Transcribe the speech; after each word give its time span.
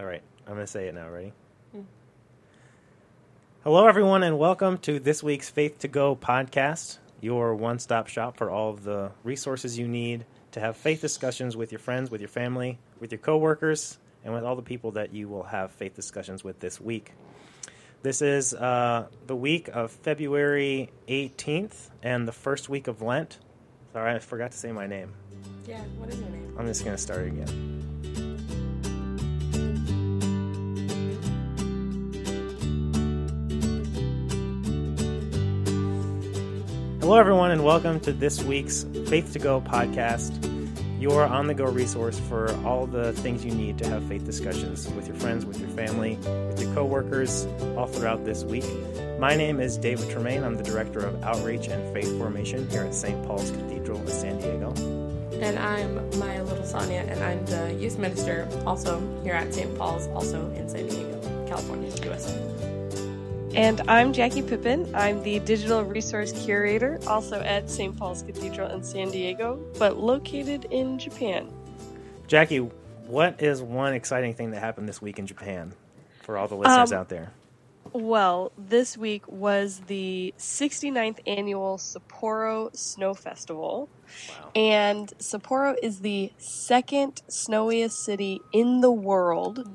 All 0.00 0.06
right, 0.06 0.22
I'm 0.46 0.54
going 0.54 0.66
to 0.66 0.70
say 0.70 0.88
it 0.88 0.94
now. 0.94 1.08
Ready? 1.08 1.32
Hello, 3.62 3.86
everyone, 3.86 4.24
and 4.24 4.38
welcome 4.38 4.76
to 4.78 4.98
this 4.98 5.22
week's 5.22 5.48
Faith 5.48 5.78
to 5.78 5.88
Go 5.88 6.16
podcast, 6.16 6.98
your 7.20 7.54
one 7.54 7.78
stop 7.78 8.08
shop 8.08 8.36
for 8.36 8.50
all 8.50 8.70
of 8.70 8.82
the 8.82 9.12
resources 9.22 9.78
you 9.78 9.86
need 9.86 10.26
to 10.50 10.60
have 10.60 10.76
faith 10.76 11.00
discussions 11.00 11.56
with 11.56 11.70
your 11.70 11.78
friends, 11.78 12.10
with 12.10 12.20
your 12.20 12.28
family, 12.28 12.78
with 12.98 13.12
your 13.12 13.20
coworkers, 13.20 13.96
and 14.24 14.34
with 14.34 14.42
all 14.44 14.56
the 14.56 14.62
people 14.62 14.90
that 14.92 15.14
you 15.14 15.28
will 15.28 15.44
have 15.44 15.70
faith 15.70 15.94
discussions 15.94 16.42
with 16.42 16.58
this 16.58 16.80
week. 16.80 17.12
This 18.02 18.20
is 18.20 18.52
uh, 18.52 19.06
the 19.28 19.36
week 19.36 19.68
of 19.68 19.92
February 19.92 20.90
18th 21.08 21.90
and 22.02 22.26
the 22.26 22.32
first 22.32 22.68
week 22.68 22.88
of 22.88 23.00
Lent. 23.00 23.38
Sorry, 23.92 24.12
I 24.12 24.18
forgot 24.18 24.50
to 24.50 24.58
say 24.58 24.72
my 24.72 24.88
name. 24.88 25.14
Yeah, 25.68 25.80
what 25.98 26.08
is 26.08 26.18
your 26.18 26.28
name? 26.30 26.56
I'm 26.58 26.66
just 26.66 26.84
going 26.84 26.96
to 26.96 27.02
start 27.02 27.28
again. 27.28 27.73
Hello, 37.04 37.18
everyone, 37.18 37.50
and 37.50 37.62
welcome 37.62 38.00
to 38.00 38.14
this 38.14 38.42
week's 38.42 38.86
Faith 39.08 39.34
to 39.34 39.38
Go 39.38 39.60
podcast, 39.60 40.32
your 40.98 41.26
on 41.26 41.46
the 41.46 41.52
go 41.52 41.66
resource 41.66 42.18
for 42.18 42.50
all 42.64 42.86
the 42.86 43.12
things 43.12 43.44
you 43.44 43.54
need 43.54 43.76
to 43.76 43.88
have 43.90 44.02
faith 44.08 44.24
discussions 44.24 44.88
with 44.92 45.06
your 45.06 45.16
friends, 45.16 45.44
with 45.44 45.60
your 45.60 45.68
family, 45.68 46.16
with 46.16 46.62
your 46.62 46.74
coworkers, 46.74 47.44
all 47.76 47.86
throughout 47.86 48.24
this 48.24 48.42
week. 48.44 48.64
My 49.18 49.36
name 49.36 49.60
is 49.60 49.76
David 49.76 50.08
Tremaine. 50.08 50.42
I'm 50.42 50.56
the 50.56 50.62
Director 50.62 51.00
of 51.00 51.22
Outreach 51.22 51.68
and 51.68 51.92
Faith 51.92 52.16
Formation 52.16 52.66
here 52.70 52.84
at 52.84 52.94
St. 52.94 53.22
Paul's 53.26 53.50
Cathedral 53.50 54.00
in 54.00 54.08
San 54.08 54.38
Diego. 54.38 54.72
And 55.42 55.58
I'm 55.58 56.18
Maya 56.18 56.42
Little 56.42 56.64
Sonia, 56.64 57.04
and 57.06 57.22
I'm 57.22 57.44
the 57.44 57.74
youth 57.74 57.98
minister 57.98 58.48
also 58.64 58.98
here 59.22 59.34
at 59.34 59.52
St. 59.52 59.76
Paul's, 59.76 60.08
also 60.08 60.50
in 60.52 60.70
San 60.70 60.88
Diego, 60.88 61.46
California, 61.46 61.90
USA. 62.02 62.53
And 63.54 63.82
I'm 63.88 64.12
Jackie 64.12 64.42
Pippin. 64.42 64.92
I'm 64.96 65.22
the 65.22 65.38
digital 65.40 65.84
resource 65.84 66.32
curator, 66.44 66.98
also 67.06 67.40
at 67.40 67.70
St. 67.70 67.96
Paul's 67.96 68.22
Cathedral 68.22 68.68
in 68.70 68.82
San 68.82 69.10
Diego, 69.10 69.60
but 69.78 69.96
located 69.98 70.66
in 70.70 70.98
Japan. 70.98 71.48
Jackie, 72.26 72.58
what 73.06 73.40
is 73.40 73.62
one 73.62 73.94
exciting 73.94 74.34
thing 74.34 74.50
that 74.50 74.60
happened 74.60 74.88
this 74.88 75.00
week 75.00 75.18
in 75.20 75.26
Japan 75.26 75.72
for 76.22 76.36
all 76.36 76.48
the 76.48 76.56
listeners 76.56 76.90
Um, 76.90 76.98
out 76.98 77.08
there? 77.08 77.32
Well, 77.92 78.50
this 78.58 78.98
week 78.98 79.22
was 79.28 79.82
the 79.86 80.34
69th 80.36 81.20
annual 81.28 81.76
Sapporo 81.78 82.74
Snow 82.74 83.14
Festival. 83.14 83.88
Wow. 84.30 84.50
And 84.56 85.12
Sapporo 85.20 85.76
is 85.80 86.00
the 86.00 86.32
second 86.38 87.22
snowiest 87.28 88.04
city 88.04 88.40
in 88.52 88.80
the 88.80 88.90
world. 88.90 89.70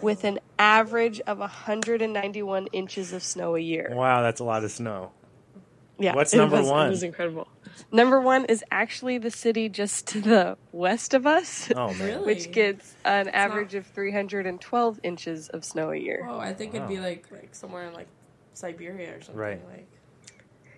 With 0.00 0.24
an 0.24 0.38
average 0.58 1.20
of 1.26 1.38
191 1.38 2.66
inches 2.68 3.12
of 3.12 3.22
snow 3.22 3.54
a 3.56 3.60
year. 3.60 3.90
Wow, 3.94 4.22
that's 4.22 4.40
a 4.40 4.44
lot 4.44 4.64
of 4.64 4.70
snow. 4.70 5.10
Yeah, 5.98 6.14
What's 6.16 6.34
number 6.34 6.60
was- 6.60 6.68
one? 6.68 6.86
It 6.88 6.90
was 6.90 7.02
incredible. 7.04 7.46
Number 7.92 8.20
one 8.20 8.44
is 8.46 8.64
actually 8.70 9.18
the 9.18 9.30
city 9.30 9.68
just 9.68 10.06
to 10.08 10.20
the 10.20 10.56
west 10.72 11.14
of 11.14 11.26
us, 11.26 11.70
Oh, 11.74 11.88
man. 11.94 11.98
Really? 12.00 12.26
which 12.26 12.50
gets 12.52 12.94
an 13.04 13.28
average 13.28 13.74
of 13.74 13.86
312 13.86 15.00
inches 15.02 15.48
of 15.48 15.64
snow 15.64 15.90
a 15.90 15.96
year. 15.96 16.26
Oh, 16.28 16.38
I 16.38 16.52
think 16.52 16.74
it'd 16.74 16.88
be 16.88 16.98
like 16.98 17.26
like 17.30 17.54
somewhere 17.54 17.86
in 17.86 17.92
like 17.94 18.08
Siberia 18.54 19.16
or 19.16 19.20
something. 19.20 19.36
Right. 19.36 19.60
Like 19.68 19.88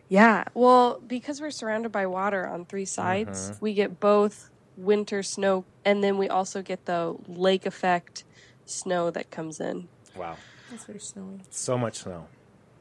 Yeah, 0.08 0.44
well, 0.54 1.00
because 1.06 1.40
we're 1.40 1.50
surrounded 1.50 1.90
by 1.92 2.06
water 2.06 2.46
on 2.46 2.64
three 2.64 2.84
sides, 2.84 3.50
Mhm. 3.52 3.60
we 3.60 3.74
get 3.74 3.98
both 3.98 4.50
winter 4.76 5.22
snow 5.22 5.64
and 5.84 6.04
then 6.04 6.18
we 6.18 6.28
also 6.28 6.60
get 6.62 6.84
the 6.84 7.16
lake 7.26 7.64
effect 7.66 8.24
snow 8.66 9.10
that 9.10 9.30
comes 9.30 9.60
in. 9.60 9.88
Wow. 10.14 10.36
that's 10.70 10.84
very 10.84 11.00
snowy. 11.00 11.40
So 11.50 11.78
much 11.78 11.98
snow. 12.00 12.26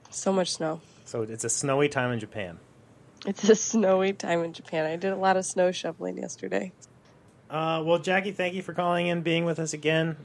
So 0.10 0.34
much 0.34 0.52
snow. 0.52 0.82
So 1.06 1.22
it's 1.22 1.44
a 1.44 1.50
snowy 1.50 1.90
time 1.90 2.12
in 2.12 2.20
Japan. 2.20 2.60
It's 3.26 3.48
a 3.50 3.56
snowy 3.56 4.14
time 4.14 4.44
in 4.44 4.54
Japan. 4.54 4.86
I 4.86 4.96
did 4.98 5.12
a 5.12 5.16
lot 5.16 5.38
of 5.38 5.46
snow 5.46 5.72
shoveling 5.72 6.18
yesterday. 6.18 6.72
Uh, 7.50 7.82
well, 7.86 8.00
Jackie, 8.00 8.32
thank 8.32 8.54
you 8.54 8.62
for 8.62 8.74
calling 8.74 9.08
in, 9.08 9.22
being 9.22 9.46
with 9.46 9.60
us 9.60 9.74
again. 9.74 10.18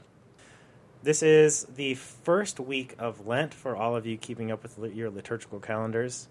This 1.03 1.23
is 1.23 1.63
the 1.75 1.95
first 1.95 2.59
week 2.59 2.95
of 2.99 3.25
Lent 3.25 3.53
for 3.53 3.75
all 3.75 3.95
of 3.95 4.05
you 4.05 4.17
keeping 4.17 4.51
up 4.51 4.63
with 4.63 4.93
your 4.93 5.09
liturgical 5.09 5.59
calendars. 5.59 6.27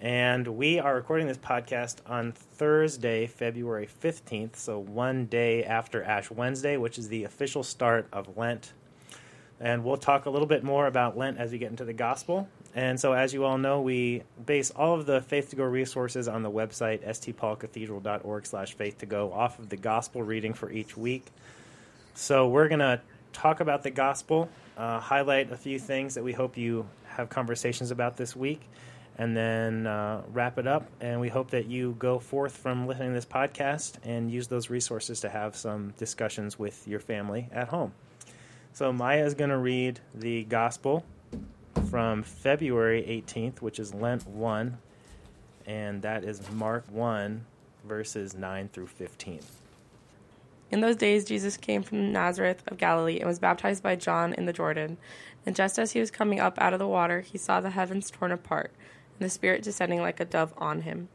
And 0.00 0.46
we 0.48 0.80
are 0.80 0.94
recording 0.94 1.26
this 1.26 1.38
podcast 1.38 1.98
on 2.06 2.32
Thursday, 2.32 3.26
February 3.26 3.88
15th, 4.02 4.56
so 4.56 4.78
one 4.78 5.26
day 5.26 5.64
after 5.64 6.02
Ash 6.02 6.30
Wednesday, 6.30 6.76
which 6.76 6.98
is 6.98 7.08
the 7.08 7.24
official 7.24 7.62
start 7.62 8.08
of 8.12 8.36
Lent. 8.36 8.72
And 9.60 9.84
we'll 9.84 9.96
talk 9.96 10.26
a 10.26 10.30
little 10.30 10.48
bit 10.48 10.64
more 10.64 10.86
about 10.86 11.16
Lent 11.16 11.38
as 11.38 11.52
we 11.52 11.58
get 11.58 11.70
into 11.70 11.84
the 11.84 11.92
gospel. 11.92 12.48
And 12.74 12.98
so, 12.98 13.12
as 13.12 13.32
you 13.32 13.44
all 13.44 13.56
know, 13.56 13.80
we 13.80 14.24
base 14.44 14.72
all 14.72 14.94
of 14.94 15.06
the 15.06 15.22
Faith 15.22 15.50
to 15.50 15.56
Go 15.56 15.64
resources 15.64 16.26
on 16.26 16.42
the 16.42 16.50
website 16.50 17.06
stpaulcathedral.org 17.06 18.46
slash 18.46 18.74
faith 18.74 18.98
to 18.98 19.06
go 19.06 19.32
off 19.32 19.60
of 19.60 19.68
the 19.68 19.76
gospel 19.76 20.22
reading 20.22 20.54
for 20.54 20.70
each 20.70 20.96
week. 20.96 21.24
So 22.14 22.48
we're 22.48 22.68
going 22.68 22.80
to 22.80 23.00
talk 23.32 23.60
about 23.60 23.84
the 23.84 23.90
gospel, 23.90 24.48
uh, 24.76 24.98
highlight 24.98 25.52
a 25.52 25.56
few 25.56 25.78
things 25.78 26.14
that 26.14 26.24
we 26.24 26.32
hope 26.32 26.56
you 26.56 26.86
have 27.06 27.28
conversations 27.28 27.92
about 27.92 28.16
this 28.16 28.34
week, 28.34 28.62
and 29.18 29.36
then 29.36 29.86
uh, 29.86 30.22
wrap 30.32 30.58
it 30.58 30.66
up. 30.66 30.86
And 31.00 31.20
we 31.20 31.28
hope 31.28 31.50
that 31.50 31.66
you 31.66 31.94
go 31.98 32.18
forth 32.18 32.56
from 32.56 32.86
listening 32.86 33.10
to 33.10 33.14
this 33.14 33.26
podcast 33.26 33.94
and 34.04 34.30
use 34.30 34.48
those 34.48 34.70
resources 34.70 35.20
to 35.20 35.28
have 35.28 35.56
some 35.56 35.92
discussions 35.98 36.58
with 36.58 36.86
your 36.88 37.00
family 37.00 37.48
at 37.52 37.68
home. 37.68 37.92
So 38.72 38.92
Maya 38.92 39.24
is 39.24 39.34
going 39.34 39.50
to 39.50 39.58
read 39.58 40.00
the 40.14 40.44
gospel 40.44 41.04
from 41.90 42.24
February 42.24 43.02
18th, 43.24 43.60
which 43.60 43.78
is 43.78 43.94
Lent 43.94 44.26
1, 44.26 44.76
and 45.66 46.02
that 46.02 46.24
is 46.24 46.50
Mark 46.50 46.84
1, 46.90 47.44
verses 47.84 48.34
9 48.34 48.68
through 48.72 48.88
15. 48.88 49.40
In 50.70 50.80
those 50.80 50.96
days, 50.96 51.24
Jesus 51.24 51.56
came 51.56 51.84
from 51.84 52.10
Nazareth 52.10 52.64
of 52.66 52.78
Galilee 52.78 53.18
and 53.18 53.28
was 53.28 53.38
baptized 53.38 53.80
by 53.80 53.94
John 53.94 54.32
in 54.32 54.46
the 54.46 54.52
Jordan. 54.52 54.96
And 55.46 55.54
just 55.54 55.78
as 55.78 55.92
he 55.92 56.00
was 56.00 56.10
coming 56.10 56.40
up 56.40 56.60
out 56.60 56.72
of 56.72 56.80
the 56.80 56.88
water, 56.88 57.20
he 57.20 57.38
saw 57.38 57.60
the 57.60 57.70
heavens 57.70 58.10
torn 58.10 58.32
apart, 58.32 58.72
and 59.18 59.26
the 59.26 59.30
Spirit 59.30 59.62
descending 59.62 60.00
like 60.00 60.20
a 60.20 60.24
dove 60.24 60.54
on 60.58 60.82
him. 60.82 61.08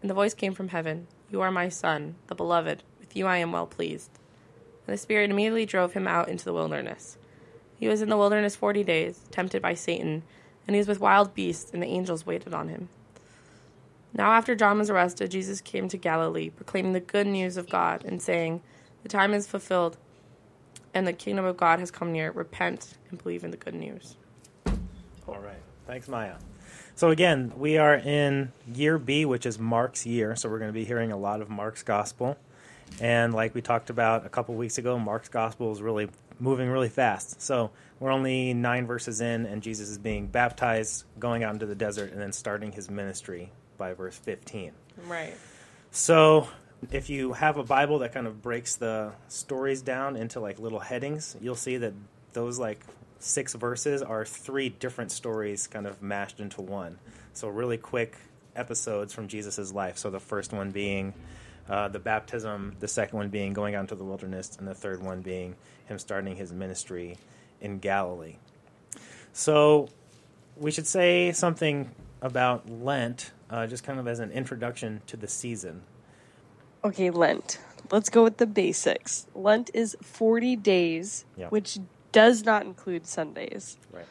And 0.00 0.10
the 0.10 0.14
voice 0.14 0.34
came 0.34 0.54
from 0.54 0.68
heaven 0.68 1.06
You 1.30 1.40
are 1.40 1.50
my 1.50 1.68
Son, 1.68 2.16
the 2.26 2.34
Beloved. 2.34 2.82
With 3.00 3.16
you 3.16 3.26
I 3.26 3.38
am 3.38 3.52
well 3.52 3.66
pleased. 3.66 4.10
And 4.86 4.94
the 4.94 4.98
Spirit 4.98 5.30
immediately 5.30 5.66
drove 5.66 5.92
him 5.92 6.06
out 6.06 6.28
into 6.28 6.44
the 6.44 6.54
wilderness. 6.54 7.18
He 7.78 7.88
was 7.88 8.02
in 8.02 8.08
the 8.08 8.16
wilderness 8.16 8.56
forty 8.56 8.82
days, 8.82 9.20
tempted 9.30 9.62
by 9.62 9.74
Satan, 9.74 10.22
and 10.66 10.74
he 10.74 10.78
was 10.78 10.88
with 10.88 11.00
wild 11.00 11.34
beasts, 11.34 11.70
and 11.72 11.82
the 11.82 11.86
angels 11.86 12.26
waited 12.26 12.52
on 12.52 12.68
him. 12.68 12.88
Now, 14.14 14.32
after 14.32 14.54
John 14.54 14.78
was 14.78 14.90
arrested, 14.90 15.30
Jesus 15.30 15.60
came 15.60 15.88
to 15.88 15.96
Galilee, 15.96 16.50
proclaiming 16.50 16.92
the 16.92 17.00
good 17.00 17.26
news 17.26 17.56
of 17.56 17.68
God, 17.68 18.04
and 18.04 18.20
saying, 18.20 18.62
The 19.02 19.08
time 19.08 19.34
is 19.34 19.46
fulfilled, 19.46 19.96
and 20.94 21.06
the 21.06 21.12
kingdom 21.12 21.44
of 21.44 21.56
God 21.56 21.78
has 21.78 21.90
come 21.90 22.12
near. 22.12 22.30
Repent 22.30 22.94
and 23.10 23.22
believe 23.22 23.44
in 23.44 23.50
the 23.50 23.56
good 23.56 23.74
news. 23.74 24.16
All 25.26 25.38
right. 25.38 25.60
Thanks, 25.86 26.08
Maya. 26.08 26.34
So, 26.98 27.10
again, 27.10 27.52
we 27.56 27.78
are 27.78 27.94
in 27.94 28.50
year 28.74 28.98
B, 28.98 29.24
which 29.24 29.46
is 29.46 29.56
Mark's 29.56 30.04
year. 30.04 30.34
So, 30.34 30.48
we're 30.48 30.58
going 30.58 30.70
to 30.70 30.74
be 30.74 30.84
hearing 30.84 31.12
a 31.12 31.16
lot 31.16 31.40
of 31.40 31.48
Mark's 31.48 31.84
gospel. 31.84 32.36
And, 33.00 33.32
like 33.32 33.54
we 33.54 33.62
talked 33.62 33.88
about 33.88 34.26
a 34.26 34.28
couple 34.28 34.56
weeks 34.56 34.78
ago, 34.78 34.98
Mark's 34.98 35.28
gospel 35.28 35.70
is 35.70 35.80
really 35.80 36.08
moving 36.40 36.68
really 36.68 36.88
fast. 36.88 37.40
So, 37.40 37.70
we're 38.00 38.10
only 38.10 38.52
nine 38.52 38.88
verses 38.88 39.20
in, 39.20 39.46
and 39.46 39.62
Jesus 39.62 39.90
is 39.90 39.98
being 39.98 40.26
baptized, 40.26 41.04
going 41.20 41.44
out 41.44 41.54
into 41.54 41.66
the 41.66 41.76
desert, 41.76 42.10
and 42.10 42.20
then 42.20 42.32
starting 42.32 42.72
his 42.72 42.90
ministry 42.90 43.52
by 43.76 43.92
verse 43.92 44.16
15. 44.16 44.72
Right. 45.06 45.36
So, 45.92 46.48
if 46.90 47.08
you 47.10 47.32
have 47.34 47.58
a 47.58 47.62
Bible 47.62 48.00
that 48.00 48.12
kind 48.12 48.26
of 48.26 48.42
breaks 48.42 48.74
the 48.74 49.12
stories 49.28 49.82
down 49.82 50.16
into 50.16 50.40
like 50.40 50.58
little 50.58 50.80
headings, 50.80 51.36
you'll 51.40 51.54
see 51.54 51.76
that 51.76 51.92
those 52.32 52.58
like 52.58 52.80
six 53.18 53.54
verses 53.54 54.02
are 54.02 54.24
three 54.24 54.68
different 54.68 55.12
stories 55.12 55.66
kind 55.66 55.86
of 55.86 56.02
mashed 56.02 56.40
into 56.40 56.62
one. 56.62 56.98
So, 57.32 57.48
really 57.48 57.76
quick 57.76 58.16
episodes 58.56 59.12
from 59.12 59.28
Jesus' 59.28 59.72
life. 59.72 59.98
So, 59.98 60.10
the 60.10 60.20
first 60.20 60.52
one 60.52 60.70
being 60.70 61.14
uh, 61.68 61.88
the 61.88 61.98
baptism, 61.98 62.76
the 62.80 62.88
second 62.88 63.16
one 63.18 63.28
being 63.28 63.52
going 63.52 63.74
out 63.74 63.82
into 63.82 63.94
the 63.94 64.04
wilderness, 64.04 64.56
and 64.58 64.66
the 64.66 64.74
third 64.74 65.02
one 65.02 65.20
being 65.20 65.54
him 65.86 65.98
starting 65.98 66.36
his 66.36 66.52
ministry 66.52 67.16
in 67.60 67.78
Galilee. 67.78 68.36
So, 69.32 69.88
we 70.56 70.70
should 70.70 70.86
say 70.86 71.32
something 71.32 71.90
about 72.20 72.68
Lent, 72.68 73.32
uh, 73.50 73.66
just 73.66 73.84
kind 73.84 74.00
of 74.00 74.08
as 74.08 74.18
an 74.18 74.30
introduction 74.32 75.00
to 75.06 75.16
the 75.16 75.28
season. 75.28 75.82
Okay, 76.84 77.10
Lent. 77.10 77.58
Let's 77.90 78.08
go 78.10 78.24
with 78.24 78.38
the 78.38 78.46
basics. 78.46 79.26
Lent 79.34 79.70
is 79.72 79.96
40 80.02 80.56
days, 80.56 81.24
Yeah. 81.36 81.48
which 81.48 81.78
does 82.12 82.44
not 82.44 82.64
include 82.64 83.06
Sundays. 83.06 83.76
Right. 83.92 84.04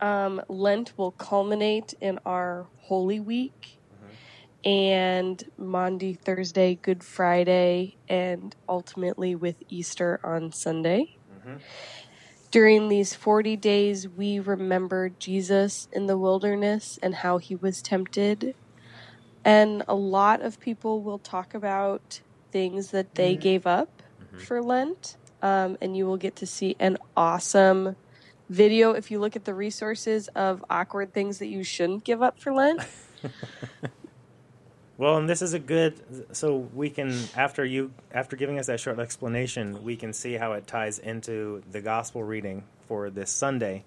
Um, 0.00 0.40
Lent 0.48 0.96
will 0.96 1.12
culminate 1.12 1.94
in 2.00 2.18
our 2.24 2.66
Holy 2.78 3.20
Week 3.20 3.78
mm-hmm. 3.94 4.68
and 4.68 5.44
Maundy, 5.58 6.14
Thursday, 6.14 6.76
Good 6.80 7.04
Friday, 7.04 7.96
and 8.08 8.54
ultimately 8.68 9.34
with 9.34 9.56
Easter 9.68 10.18
on 10.24 10.52
Sunday. 10.52 11.16
Mm-hmm. 11.38 11.56
During 12.50 12.88
these 12.88 13.14
40 13.14 13.56
days, 13.56 14.08
we 14.08 14.40
remember 14.40 15.10
Jesus 15.10 15.86
in 15.92 16.06
the 16.06 16.18
wilderness 16.18 16.98
and 17.02 17.14
how 17.14 17.38
he 17.38 17.54
was 17.54 17.80
tempted. 17.80 18.54
And 19.44 19.84
a 19.86 19.94
lot 19.94 20.42
of 20.42 20.58
people 20.58 21.00
will 21.00 21.18
talk 21.18 21.54
about 21.54 22.20
things 22.50 22.90
that 22.90 23.14
they 23.14 23.34
mm-hmm. 23.34 23.42
gave 23.42 23.66
up 23.66 24.02
for 24.38 24.62
Lent. 24.62 25.16
Um, 25.42 25.78
and 25.80 25.96
you 25.96 26.06
will 26.06 26.16
get 26.16 26.36
to 26.36 26.46
see 26.46 26.76
an 26.78 26.98
awesome 27.16 27.96
video 28.48 28.92
if 28.92 29.10
you 29.10 29.20
look 29.20 29.36
at 29.36 29.44
the 29.44 29.54
resources 29.54 30.28
of 30.28 30.64
awkward 30.68 31.12
things 31.12 31.38
that 31.38 31.46
you 31.46 31.62
shouldn't 31.62 32.04
give 32.04 32.22
up 32.22 32.38
for 32.38 32.52
Lent. 32.52 32.82
Well, 35.00 35.16
and 35.16 35.26
this 35.26 35.40
is 35.40 35.54
a 35.54 35.58
good 35.58 35.94
so 36.36 36.68
we 36.74 36.90
can 36.90 37.18
after 37.34 37.64
you 37.64 37.90
after 38.12 38.36
giving 38.36 38.58
us 38.58 38.66
that 38.66 38.80
short 38.80 38.98
explanation, 38.98 39.82
we 39.82 39.96
can 39.96 40.12
see 40.12 40.34
how 40.34 40.52
it 40.52 40.66
ties 40.66 40.98
into 40.98 41.62
the 41.72 41.80
gospel 41.80 42.22
reading 42.22 42.64
for 42.86 43.08
this 43.08 43.30
Sunday 43.30 43.84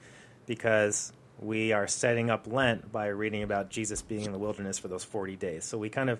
because 0.48 1.14
we 1.40 1.72
are 1.72 1.88
setting 1.88 2.32
up 2.32 2.48
Lent 2.48 2.92
by 2.92 3.10
reading 3.10 3.44
about 3.44 3.70
Jesus 3.70 4.02
being 4.02 4.26
in 4.26 4.32
the 4.32 4.40
wilderness 4.40 4.80
for 4.80 4.88
those 4.88 5.04
40 5.04 5.36
days. 5.36 5.66
So 5.66 5.78
we 5.78 5.88
kind 5.88 6.10
of 6.10 6.20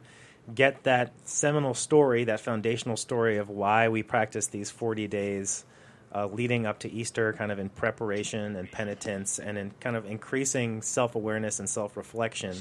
get 0.54 0.84
that 0.84 1.14
seminal 1.26 1.74
story, 1.74 2.26
that 2.26 2.40
foundational 2.40 2.98
story 2.98 3.38
of 3.38 3.50
why 3.50 3.90
we 3.90 4.04
practice 4.04 4.48
these 4.48 4.70
40 4.70 5.08
days 5.08 5.66
uh, 6.14 6.28
leading 6.28 6.66
up 6.66 6.80
to 6.80 6.92
Easter, 6.92 7.34
kind 7.34 7.52
of 7.52 7.60
in 7.60 7.70
preparation 7.70 8.56
and 8.56 8.72
penitence, 8.72 9.40
and 9.40 9.58
in 9.58 9.72
kind 9.80 9.96
of 9.96 10.06
increasing 10.06 10.82
self 10.82 11.16
awareness 11.16 11.60
and 11.60 11.70
self 11.70 11.98
reflection 11.98 12.56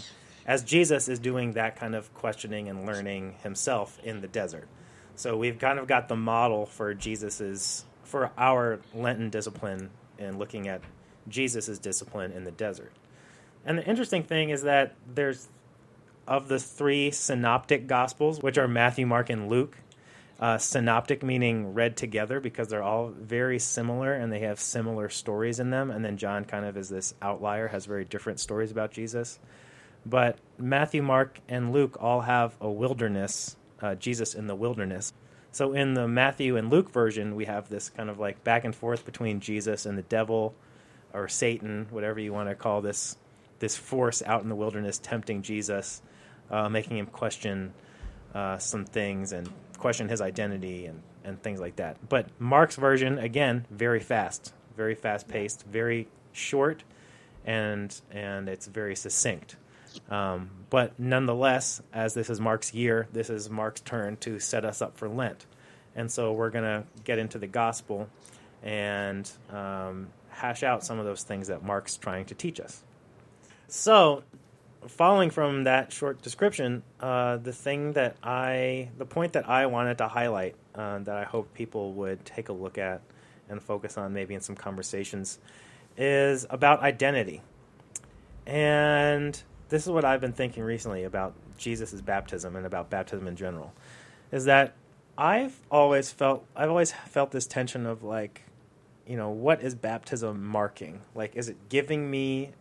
as 0.47 0.63
Jesus 0.63 1.09
is 1.09 1.19
doing 1.19 1.53
that 1.53 1.77
kind 1.77 1.95
of 1.95 2.13
questioning 2.15 2.69
and 2.69 2.87
learning 2.87 3.35
himself 3.43 3.99
in 4.03 4.21
the 4.21 4.27
desert. 4.29 4.67
So 5.15 5.37
we've 5.37 5.59
kind 5.59 5.79
of 5.79 5.87
got 5.87 6.09
the 6.09 6.17
model 6.17 6.67
for 6.67 6.95
Jesus's 6.95 7.85
for 8.05 8.31
our 8.37 8.81
Lenten 8.95 9.31
discipline 9.31 9.91
and 10.19 10.39
looking 10.39 10.69
at 10.69 10.83
Jesus's 11.29 11.79
discipline 11.79 12.33
in 12.33 12.45
the 12.45 12.51
desert. 12.51 12.93
And 13.65 13.79
the 13.79 13.85
interesting 13.87 14.25
thing 14.25 14.51
is 14.51 14.63
that 14.63 14.95
there's 15.15 15.49
of 16.27 16.49
the 16.49 16.59
three 16.59 17.11
synoptic 17.11 17.87
gospels, 17.87 18.41
which 18.41 18.59
are 18.59 18.69
Matthew, 18.69 19.07
Mark, 19.07 19.31
and 19.31 19.49
Luke. 19.49 19.77
Uh, 20.41 20.59
synoptic 20.59 21.23
meaning 21.23 21.73
read 21.73 21.97
together 21.97 22.41
because 22.41 22.67
they're 22.67 22.83
all 22.83 23.09
very 23.09 23.61
similar 23.61 24.13
and 24.13 24.33
they 24.33 24.41
have 24.41 24.59
similar 24.59 25.09
stories 25.09 25.61
in 25.61 25.71
them. 25.71 25.91
And 25.91 26.05
then 26.05 26.17
John 26.17 26.45
kind 26.45 26.65
of 26.65 26.77
is 26.77 26.89
this 26.89 27.15
outlier, 27.23 27.69
has 27.69 27.87
very 27.87 28.05
different 28.05 28.41
stories 28.41 28.73
about 28.73 28.91
Jesus. 28.91 29.39
But 30.05 30.39
Matthew, 30.59 31.01
Mark, 31.01 31.39
and 31.49 31.73
Luke 31.73 31.97
all 32.01 32.23
have 32.23 32.57
a 32.61 32.69
wilderness, 32.69 33.57
uh, 33.81 33.95
Jesus 33.95 34.35
in 34.35 34.49
the 34.49 34.57
wilderness. 34.57 35.13
So 35.53 35.75
in 35.75 35.95
the 35.95 36.09
Matthew 36.09 36.57
and 36.57 36.71
Luke 36.71 36.91
version, 36.91 37.37
we 37.37 37.45
have 37.45 37.69
this 37.69 37.91
kind 37.91 38.11
of 38.11 38.19
like 38.19 38.43
back 38.43 38.65
and 38.65 38.75
forth 38.75 39.05
between 39.05 39.39
Jesus 39.39 39.87
and 39.87 39.97
the 39.97 40.03
devil 40.03 40.55
or 41.13 41.29
Satan, 41.29 41.87
whatever 41.91 42.19
you 42.19 42.33
want 42.33 42.49
to 42.49 42.55
call 42.55 42.81
this, 42.81 43.17
this 43.59 43.77
force 43.77 44.23
out 44.25 44.43
in 44.43 44.49
the 44.49 44.55
wilderness 44.55 44.99
tempting 44.99 45.43
Jesus, 45.43 46.03
uh, 46.53 46.69
making 46.69 46.99
him 46.99 47.07
question 47.07 47.73
uh, 48.35 48.59
some 48.59 48.85
things 48.85 49.33
and 49.33 49.49
question 49.79 50.09
his 50.09 50.21
identity 50.21 50.87
and, 50.87 51.03
and 51.25 51.43
things 51.43 51.59
like 51.61 51.77
that. 51.77 51.97
But 52.09 52.29
Mark's 52.39 52.77
version, 52.77 53.19
again, 53.19 53.67
very 53.71 54.01
fast, 54.01 54.53
very 54.77 54.95
fast 54.95 55.27
paced, 55.27 55.65
very 55.67 56.07
short, 56.33 56.85
and 57.45 57.95
and 58.11 58.49
it's 58.49 58.67
very 58.67 58.95
succinct. 58.95 59.57
Um, 60.11 60.51
but 60.71 60.99
nonetheless, 60.99 61.83
as 61.93 62.15
this 62.15 62.31
is 62.31 62.41
Mark's 62.41 62.73
year, 62.73 63.09
this 63.13 63.29
is 63.29 63.51
Mark's 63.51 63.81
turn 63.81 64.17
to 64.19 64.39
set 64.39 64.65
us 64.65 64.81
up 64.81 64.97
for 64.97 65.09
Lent. 65.09 65.47
And 65.95 66.11
so 66.11 66.33
we're 66.33 66.51
going 66.51 66.65
to 66.65 66.85
get 67.05 67.19
into 67.19 67.39
the 67.39 67.47
gospel 67.47 68.09
and 68.63 69.31
um, 69.51 70.09
hash 70.31 70.63
out 70.63 70.85
some 70.85 70.99
of 70.99 71.05
those 71.05 71.23
things 71.23 71.49
that 71.49 71.63
Mark's 71.63 71.97
trying 71.97 72.25
to 72.27 72.35
teach 72.35 72.61
us. 72.61 72.83
So, 73.69 74.23
following 74.89 75.31
from 75.31 75.65
that 75.65 75.93
short 75.93 76.23
description, 76.23 76.83
uh, 77.01 77.37
the 77.37 77.53
thing 77.53 77.93
that 77.93 78.17
I, 78.23 78.91
the 78.99 79.07
point 79.07 79.35
that 79.35 79.49
I 79.49 79.67
wanted 79.67 79.99
to 79.99 80.09
highlight 80.09 80.57
uh, 80.75 80.99
that 81.01 81.17
I 81.17 81.25
hope 81.25 81.53
people 81.55 81.93
would 81.95 82.25
take 82.25 82.49
a 82.49 82.53
look 82.53 82.79
at 82.79 83.03
and 83.49 83.63
focus 83.63 83.99
on 83.99 84.13
maybe 84.13 84.35
in 84.35 84.41
some 84.41 84.57
conversations 84.57 85.39
is 85.97 86.47
about 86.51 86.81
identity. 86.81 87.43
And 88.47 89.41
this 89.69 89.85
is 89.85 89.91
what 89.91 90.05
I've 90.05 90.21
been 90.21 90.33
thinking 90.33 90.63
recently 90.63 91.05
about 91.05 91.35
Jesus' 91.59 92.01
baptism 92.01 92.57
and 92.57 92.67
about 92.67 92.91
baptism 92.91 93.29
in 93.29 93.37
general, 93.37 93.73
is 94.33 94.47
that 94.47 94.75
I've 95.17 95.61
always 95.71 96.11
felt 96.11 96.45
I've 96.57 96.71
always 96.71 96.93
felt 96.93 97.31
this 97.31 97.47
tension 97.47 97.87
of 97.87 98.03
like, 98.03 98.43
you 99.07 99.17
know, 99.17 99.31
what 99.31 99.63
is 99.63 99.75
baptism 99.75 100.45
marking? 100.45 101.01
Like, 101.15 101.37
is 101.37 101.49
it 101.49 101.69
giving 101.69 102.11
me 102.11 102.53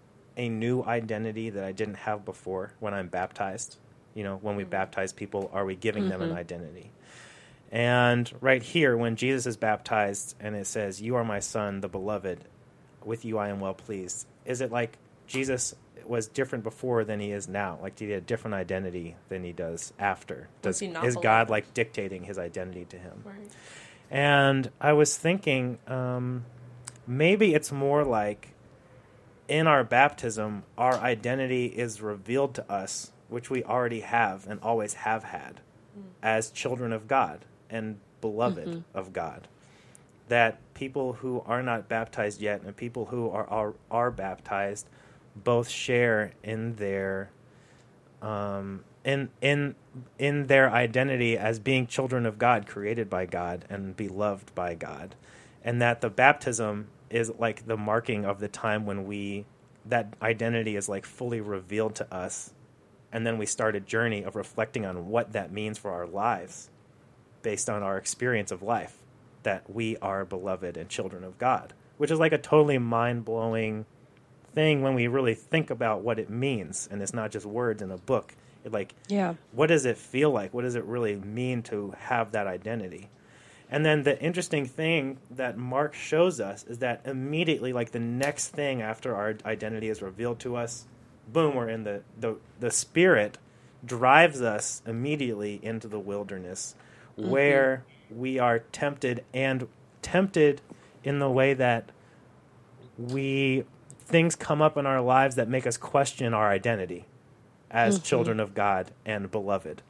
a 0.41 0.49
new 0.49 0.83
identity 0.83 1.51
that 1.51 1.63
I 1.63 1.71
didn't 1.71 1.95
have 1.95 2.25
before 2.25 2.73
when 2.79 2.95
I'm 2.95 3.07
baptized? 3.07 3.77
You 4.15 4.23
know, 4.23 4.37
when 4.41 4.55
we 4.55 4.63
baptize 4.63 5.13
people, 5.13 5.51
are 5.53 5.63
we 5.63 5.75
giving 5.75 6.09
them 6.09 6.21
an 6.23 6.33
identity? 6.33 6.91
And 7.71 8.29
right 8.41 8.63
here, 8.63 8.97
when 8.97 9.15
Jesus 9.15 9.45
is 9.45 9.55
baptized 9.55 10.35
and 10.39 10.55
it 10.55 10.65
says, 10.65 10.99
You 10.99 11.15
are 11.15 11.23
my 11.23 11.39
son, 11.39 11.81
the 11.81 11.87
beloved, 11.87 12.43
with 13.05 13.23
you 13.23 13.37
I 13.37 13.49
am 13.49 13.59
well 13.59 13.75
pleased, 13.75 14.25
is 14.43 14.61
it 14.61 14.71
like 14.71 14.97
Jesus 15.27 15.75
was 16.05 16.27
different 16.27 16.63
before 16.63 17.05
than 17.05 17.19
he 17.19 17.31
is 17.31 17.47
now? 17.47 17.77
Like, 17.79 17.95
did 17.95 18.05
he 18.05 18.11
have 18.11 18.23
a 18.23 18.25
different 18.25 18.55
identity 18.55 19.15
than 19.29 19.43
he 19.43 19.53
does 19.53 19.93
after? 19.99 20.49
Does, 20.63 20.81
is 20.81 21.15
God 21.15 21.51
like 21.51 21.73
dictating 21.75 22.23
his 22.23 22.39
identity 22.39 22.85
to 22.85 22.97
him? 22.97 23.21
Right. 23.23 23.51
And 24.09 24.71
I 24.81 24.93
was 24.93 25.15
thinking, 25.15 25.77
um, 25.87 26.45
maybe 27.05 27.53
it's 27.53 27.71
more 27.71 28.03
like 28.03 28.49
in 29.51 29.67
our 29.67 29.83
baptism, 29.83 30.63
our 30.77 30.93
identity 30.95 31.65
is 31.65 32.01
revealed 32.01 32.55
to 32.55 32.71
us, 32.71 33.11
which 33.27 33.49
we 33.49 33.61
already 33.65 33.99
have 33.99 34.47
and 34.47 34.57
always 34.61 34.93
have 34.93 35.25
had 35.25 35.59
as 36.23 36.49
children 36.49 36.93
of 36.93 37.05
God 37.05 37.43
and 37.69 37.99
beloved 38.21 38.65
of 38.93 39.11
God. 39.11 39.49
That 40.29 40.57
people 40.73 41.13
who 41.13 41.43
are 41.45 41.61
not 41.61 41.89
baptized 41.89 42.39
yet 42.39 42.61
and 42.61 42.77
people 42.77 43.07
who 43.07 43.29
are, 43.29 43.45
are, 43.49 43.73
are 43.91 44.09
baptized 44.09 44.87
both 45.35 45.67
share 45.67 46.31
in 46.41 46.75
their 46.75 47.29
um, 48.21 48.85
in 49.03 49.31
in 49.41 49.75
in 50.17 50.47
their 50.47 50.71
identity 50.71 51.37
as 51.37 51.59
being 51.59 51.87
children 51.87 52.25
of 52.25 52.37
God, 52.39 52.67
created 52.67 53.09
by 53.09 53.25
God 53.25 53.65
and 53.69 53.97
beloved 53.97 54.55
by 54.55 54.75
God, 54.75 55.15
and 55.61 55.81
that 55.81 55.99
the 55.99 56.09
baptism 56.09 56.87
is 57.13 57.31
like 57.37 57.65
the 57.65 57.77
marking 57.77 58.25
of 58.25 58.39
the 58.39 58.47
time 58.47 58.85
when 58.85 59.05
we 59.05 59.45
that 59.85 60.13
identity 60.21 60.75
is 60.75 60.87
like 60.87 61.05
fully 61.05 61.41
revealed 61.41 61.95
to 61.95 62.13
us, 62.13 62.53
and 63.11 63.25
then 63.25 63.37
we 63.37 63.45
start 63.45 63.75
a 63.75 63.79
journey 63.79 64.23
of 64.23 64.35
reflecting 64.35 64.85
on 64.85 65.07
what 65.07 65.33
that 65.33 65.51
means 65.51 65.77
for 65.77 65.91
our 65.91 66.05
lives, 66.05 66.69
based 67.41 67.69
on 67.69 67.81
our 67.81 67.97
experience 67.97 68.51
of 68.51 68.61
life, 68.61 68.97
that 69.43 69.67
we 69.73 69.97
are 69.97 70.23
beloved 70.23 70.77
and 70.77 70.87
children 70.87 71.23
of 71.23 71.37
God, 71.39 71.73
which 71.97 72.11
is 72.11 72.19
like 72.19 72.31
a 72.31 72.37
totally 72.37 72.77
mind 72.77 73.25
blowing 73.25 73.85
thing 74.53 74.81
when 74.81 74.93
we 74.93 75.07
really 75.07 75.33
think 75.33 75.69
about 75.69 76.01
what 76.01 76.19
it 76.19 76.29
means 76.29 76.87
and 76.91 77.01
it's 77.01 77.13
not 77.13 77.31
just 77.31 77.45
words 77.45 77.81
in 77.81 77.89
a 77.89 77.97
book. 77.97 78.35
It 78.63 78.71
like 78.71 78.93
Yeah. 79.07 79.35
what 79.53 79.67
does 79.67 79.85
it 79.85 79.97
feel 79.97 80.29
like? 80.29 80.53
What 80.53 80.61
does 80.63 80.75
it 80.75 80.83
really 80.83 81.15
mean 81.15 81.63
to 81.63 81.93
have 81.97 82.33
that 82.33 82.45
identity 82.47 83.09
and 83.71 83.85
then 83.85 84.03
the 84.03 84.21
interesting 84.21 84.65
thing 84.65 85.17
that 85.29 85.57
mark 85.57 85.93
shows 85.93 86.39
us 86.39 86.63
is 86.65 86.79
that 86.79 87.01
immediately 87.05 87.73
like 87.73 87.91
the 87.91 87.99
next 87.99 88.49
thing 88.49 88.81
after 88.81 89.15
our 89.15 89.35
identity 89.45 89.89
is 89.89 90.01
revealed 90.01 90.39
to 90.39 90.55
us 90.55 90.85
boom 91.31 91.55
we're 91.55 91.69
in 91.69 91.83
the 91.83 92.01
the, 92.19 92.35
the 92.59 92.69
spirit 92.69 93.37
drives 93.83 94.41
us 94.41 94.81
immediately 94.85 95.59
into 95.63 95.87
the 95.87 95.99
wilderness 95.99 96.75
mm-hmm. 97.17 97.29
where 97.29 97.83
we 98.09 98.37
are 98.37 98.59
tempted 98.59 99.23
and 99.33 99.67
tempted 100.01 100.61
in 101.03 101.19
the 101.19 101.29
way 101.29 101.53
that 101.53 101.91
we 102.97 103.63
things 104.11 104.35
come 104.35 104.61
up 104.61 104.77
in 104.77 104.85
our 104.85 105.01
lives 105.01 105.35
that 105.35 105.47
make 105.47 105.65
us 105.65 105.77
question 105.77 106.33
our 106.33 106.49
identity 106.49 107.05
as 107.69 107.95
mm-hmm. 107.95 108.03
children 108.03 108.39
of 108.39 108.53
God 108.53 108.91
and 109.05 109.31
beloved. 109.31 109.81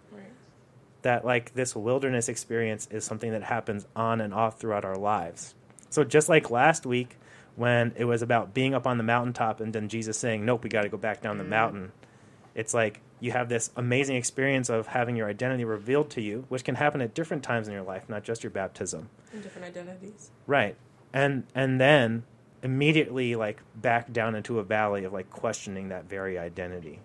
That 1.03 1.25
like 1.25 1.53
this 1.53 1.75
wilderness 1.75 2.29
experience 2.29 2.88
is 2.91 3.03
something 3.03 3.31
that 3.31 3.43
happens 3.43 3.88
on 3.96 4.22
and 4.22 4.34
off 4.34 4.60
throughout 4.60 4.86
our 4.86 4.98
lives. 4.98 5.55
So 5.89 6.03
just 6.03 6.29
like 6.29 6.51
last 6.51 6.86
week 6.86 7.17
when 7.55 7.93
it 7.98 8.05
was 8.05 8.22
about 8.22 8.53
being 8.53 8.74
up 8.74 8.88
on 8.88 8.98
the 8.98 9.03
mountaintop 9.03 9.60
and 9.60 9.74
then 9.74 9.89
Jesus 9.89 10.17
saying, 10.17 10.46
"Nope, 10.46 10.63
we 10.63 10.70
got 10.70 10.84
to 10.84 10.89
go 10.89 10.98
back 10.98 11.22
down 11.22 11.38
the 11.38 11.43
mm. 11.43 11.50
mountain." 11.50 11.91
It's 12.53 12.74
like 12.74 13.01
you 13.20 13.31
have 13.31 13.50
this 13.50 13.72
amazing 13.75 14.15
experience 14.15 14.70
of 14.70 14.88
having 14.88 15.15
your 15.15 15.29
identity 15.29 15.63
revealed 15.63 16.10
to 16.12 16.22
you, 16.22 16.46
which 16.50 16.63
can 16.63 16.75
happen 16.75 17.01
at 17.01 17.13
different 17.13 17.43
times 17.43 17.67
in 17.67 17.74
your 17.74 17.84
life, 17.84 18.10
not 18.10 18.24
just 18.24 18.43
your 18.43 18.50
baptism. 18.50 19.10
And 19.31 19.43
different 19.43 19.67
identities. 19.67 20.31
Right. 20.48 20.75
And 21.13 21.43
and 21.55 21.79
then 21.79 22.24
immediately 22.63 23.36
like 23.36 23.62
back 23.75 24.12
down 24.12 24.36
into 24.36 24.60
a 24.60 24.63
valley 24.63 25.03
of 25.03 25.13
like 25.13 25.29
questioning 25.29 25.89
that 25.89 26.05
very 26.05 26.38
identity. 26.38 27.00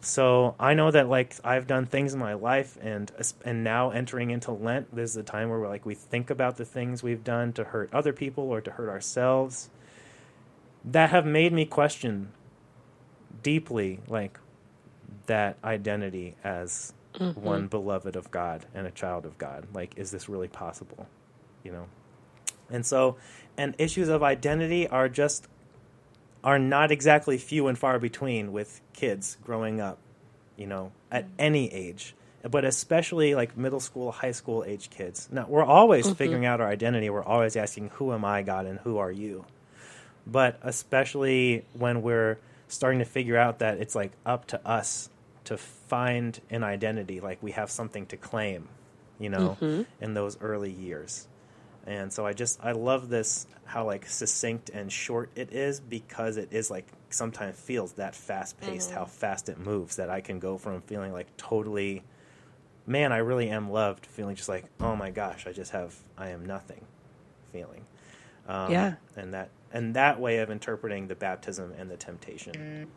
So 0.00 0.54
I 0.58 0.74
know 0.74 0.90
that 0.90 1.08
like 1.08 1.34
I've 1.44 1.66
done 1.66 1.86
things 1.86 2.14
in 2.14 2.20
my 2.20 2.34
life, 2.34 2.78
and 2.80 3.10
and 3.44 3.62
now 3.64 3.90
entering 3.90 4.30
into 4.30 4.52
Lent, 4.52 4.94
this 4.94 5.10
is 5.10 5.16
a 5.16 5.22
time 5.22 5.50
where 5.50 5.58
we're 5.58 5.68
like 5.68 5.84
we 5.84 5.94
think 5.94 6.30
about 6.30 6.56
the 6.56 6.64
things 6.64 7.02
we've 7.02 7.24
done 7.24 7.52
to 7.54 7.64
hurt 7.64 7.92
other 7.92 8.12
people 8.12 8.44
or 8.44 8.60
to 8.60 8.70
hurt 8.70 8.88
ourselves, 8.88 9.70
that 10.84 11.10
have 11.10 11.26
made 11.26 11.52
me 11.52 11.66
question 11.66 12.32
deeply 13.42 14.00
like 14.08 14.38
that 15.26 15.56
identity 15.64 16.36
as 16.44 16.92
Mm-hmm. 17.18 17.40
one 17.40 17.66
beloved 17.66 18.14
of 18.14 18.30
God 18.30 18.66
and 18.72 18.86
a 18.86 18.90
child 18.92 19.26
of 19.26 19.36
God. 19.36 19.66
Like, 19.74 19.98
is 19.98 20.12
this 20.12 20.28
really 20.28 20.46
possible? 20.46 21.08
You 21.64 21.72
know, 21.72 21.86
and 22.70 22.86
so 22.86 23.16
and 23.58 23.74
issues 23.78 24.08
of 24.08 24.22
identity 24.22 24.86
are 24.86 25.08
just 25.08 25.48
are 26.42 26.58
not 26.58 26.90
exactly 26.90 27.38
few 27.38 27.68
and 27.68 27.78
far 27.78 27.98
between 27.98 28.52
with 28.52 28.80
kids 28.92 29.36
growing 29.44 29.80
up, 29.80 29.98
you 30.56 30.66
know, 30.66 30.92
at 31.10 31.24
mm-hmm. 31.24 31.34
any 31.38 31.72
age, 31.72 32.14
but 32.48 32.64
especially 32.64 33.34
like 33.34 33.56
middle 33.56 33.80
school, 33.80 34.12
high 34.12 34.32
school 34.32 34.64
age 34.66 34.90
kids. 34.90 35.28
Now, 35.30 35.46
we're 35.48 35.64
always 35.64 36.06
mm-hmm. 36.06 36.14
figuring 36.14 36.46
out 36.46 36.60
our 36.60 36.68
identity. 36.68 37.10
We're 37.10 37.24
always 37.24 37.56
asking, 37.56 37.90
who 37.94 38.12
am 38.12 38.24
I, 38.24 38.42
God, 38.42 38.66
and 38.66 38.78
who 38.80 38.98
are 38.98 39.12
you? 39.12 39.44
But 40.26 40.58
especially 40.62 41.64
when 41.74 42.02
we're 42.02 42.38
starting 42.68 43.00
to 43.00 43.04
figure 43.04 43.36
out 43.36 43.58
that 43.58 43.78
it's 43.78 43.94
like 43.94 44.12
up 44.24 44.46
to 44.48 44.66
us 44.66 45.10
to 45.44 45.56
find 45.56 46.40
an 46.50 46.62
identity, 46.62 47.20
like 47.20 47.42
we 47.42 47.52
have 47.52 47.70
something 47.70 48.06
to 48.06 48.16
claim, 48.16 48.68
you 49.18 49.28
know, 49.28 49.56
mm-hmm. 49.60 49.82
in 50.02 50.14
those 50.14 50.40
early 50.40 50.70
years. 50.70 51.26
And 51.86 52.12
so 52.12 52.26
I 52.26 52.32
just 52.32 52.60
I 52.62 52.72
love 52.72 53.08
this 53.08 53.46
how 53.64 53.86
like 53.86 54.06
succinct 54.06 54.70
and 54.70 54.90
short 54.92 55.30
it 55.36 55.52
is 55.52 55.80
because 55.80 56.36
it 56.36 56.52
is 56.52 56.70
like 56.70 56.86
sometimes 57.10 57.58
feels 57.58 57.92
that 57.92 58.14
fast 58.14 58.60
paced 58.60 58.90
how 58.90 59.04
fast 59.04 59.48
it 59.48 59.58
moves 59.58 59.96
that 59.96 60.10
I 60.10 60.20
can 60.20 60.40
go 60.40 60.58
from 60.58 60.80
feeling 60.82 61.12
like 61.12 61.36
totally 61.36 62.02
man 62.86 63.12
I 63.12 63.18
really 63.18 63.48
am 63.48 63.70
loved 63.70 64.06
feeling 64.06 64.34
just 64.34 64.48
like 64.48 64.64
oh 64.80 64.96
my 64.96 65.10
gosh 65.10 65.46
I 65.46 65.52
just 65.52 65.70
have 65.72 65.94
I 66.18 66.30
am 66.30 66.44
nothing 66.44 66.84
feeling. 67.52 67.84
Um, 68.48 68.72
Yeah. 68.72 68.94
and 69.16 69.32
that 69.34 69.50
and 69.72 69.94
that 69.94 70.18
way 70.20 70.38
of 70.38 70.50
interpreting 70.50 71.06
the 71.06 71.14
baptism 71.14 71.72
and 71.78 71.90
the 71.90 71.96
temptation. 71.96 72.88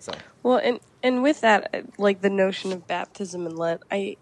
So. 0.00 0.12
Well, 0.42 0.58
and 0.58 0.80
and 1.02 1.22
with 1.22 1.42
that, 1.42 1.84
like 1.98 2.22
the 2.22 2.30
notion 2.30 2.72
of 2.72 2.86
baptism 2.86 3.46
and 3.46 3.58
Lent 3.58 3.82
I 3.90 4.16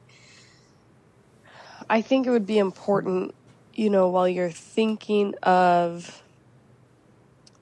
I 1.88 2.02
think 2.02 2.26
it 2.26 2.30
would 2.30 2.46
be 2.46 2.58
important, 2.58 3.34
you 3.80 3.88
know, 3.88 4.08
while 4.08 4.28
you're 4.28 4.50
thinking 4.50 5.34
of 5.42 6.22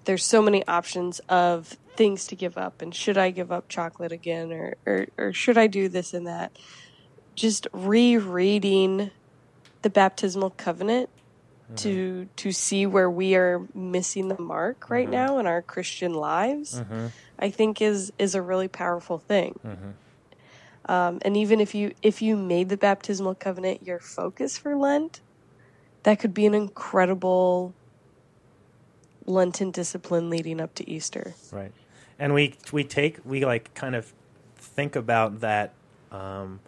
there's 0.05 0.25
so 0.25 0.43
many 0.43 0.67
options 0.67 1.21
of 1.29 1.77
things 1.95 2.27
to 2.27 2.35
give 2.35 2.59
up 2.59 2.83
and 2.83 2.93
should 2.93 3.17
I 3.17 3.31
give 3.31 3.53
up 3.53 3.69
chocolate 3.69 4.11
again 4.11 4.51
or 4.51 4.75
or, 4.85 5.07
or 5.17 5.33
should 5.33 5.57
I 5.57 5.69
do 5.69 5.89
this 5.89 6.13
and 6.13 6.27
that? 6.27 6.59
Just 7.37 7.69
rereading 7.73 9.13
the 9.83 9.91
baptismal 9.91 10.51
covenant 10.51 11.09
to 11.77 11.89
mm-hmm. 11.89 12.35
to 12.35 12.51
see 12.51 12.85
where 12.85 13.09
we 13.09 13.37
are 13.37 13.63
missing 13.73 14.27
the 14.27 14.41
mark 14.41 14.91
right 14.91 15.05
mm-hmm. 15.05 15.13
now 15.13 15.39
in 15.39 15.47
our 15.47 15.63
Christian 15.63 16.15
lives. 16.15 16.81
Mm-hmm. 16.81 17.07
I 17.39 17.51
think 17.51 17.81
is 17.81 18.13
is 18.19 18.35
a 18.35 18.43
really 18.43 18.67
powerful 18.67 19.19
thing. 19.19 19.61
Um, 20.87 21.21
and 21.23 21.37
even 21.37 21.61
if 21.61 21.77
you 21.77 21.95
if 22.03 22.23
you 22.23 22.37
made 22.37 22.71
the 22.71 22.77
baptismal 22.77 23.37
covenant 23.37 23.87
your 23.87 24.01
focus 24.01 24.59
for 24.59 24.75
Lent, 24.75 25.21
that 26.03 26.19
could 26.19 26.35
be 26.35 26.47
an 26.47 26.55
incredible 26.55 27.75
Lenten 29.27 29.71
discipline 29.71 30.31
leading 30.31 30.61
up 30.61 30.75
to 30.77 30.89
Easter. 30.89 31.35
Right. 31.53 31.73
And 32.19 32.35
we 32.35 32.55
we 32.73 32.85
take 32.85 33.19
we 33.25 33.45
like 33.45 33.75
kind 33.75 33.95
of 33.95 34.13
think 34.57 34.97
about 34.97 35.41
that 35.41 35.75
um, 36.11 36.61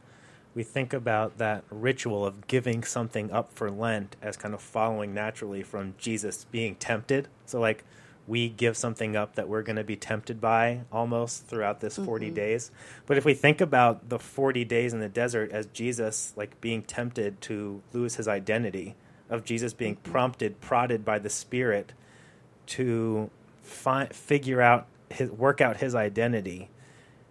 we 0.54 0.62
think 0.62 0.92
about 0.92 1.38
that 1.38 1.64
ritual 1.70 2.26
of 2.26 2.46
giving 2.46 2.82
something 2.82 3.30
up 3.30 3.52
for 3.52 3.70
Lent 3.70 4.16
as 4.20 4.36
kind 4.36 4.52
of 4.54 4.60
following 4.60 5.14
naturally 5.14 5.62
from 5.62 5.94
Jesus 5.98 6.44
being 6.50 6.74
tempted. 6.74 7.28
So 7.46 7.60
like 7.60 7.84
we 8.26 8.48
give 8.48 8.76
something 8.76 9.16
up 9.16 9.34
that 9.36 9.48
we're 9.48 9.62
going 9.62 9.76
to 9.76 9.84
be 9.84 9.96
tempted 9.96 10.40
by 10.40 10.82
almost 10.92 11.46
throughout 11.46 11.80
this 11.80 11.96
40 11.96 12.30
days. 12.30 12.70
But 13.06 13.16
if 13.16 13.24
we 13.24 13.34
think 13.34 13.60
about 13.60 14.08
the 14.08 14.18
40 14.18 14.64
days 14.64 14.92
in 14.92 15.00
the 15.00 15.08
desert 15.08 15.50
as 15.50 15.66
Jesus 15.66 16.32
like 16.36 16.60
being 16.60 16.82
tempted 16.82 17.40
to 17.42 17.82
lose 17.92 18.16
his 18.16 18.28
identity 18.28 18.94
of 19.30 19.44
Jesus 19.44 19.72
being 19.72 19.96
prompted 19.96 20.60
prodded 20.60 21.04
by 21.04 21.18
the 21.18 21.30
spirit 21.30 21.92
to 22.66 23.30
fi- 23.62 24.06
figure 24.08 24.60
out 24.60 24.86
his 25.08 25.30
work 25.30 25.60
out 25.60 25.78
his 25.78 25.94
identity. 25.94 26.68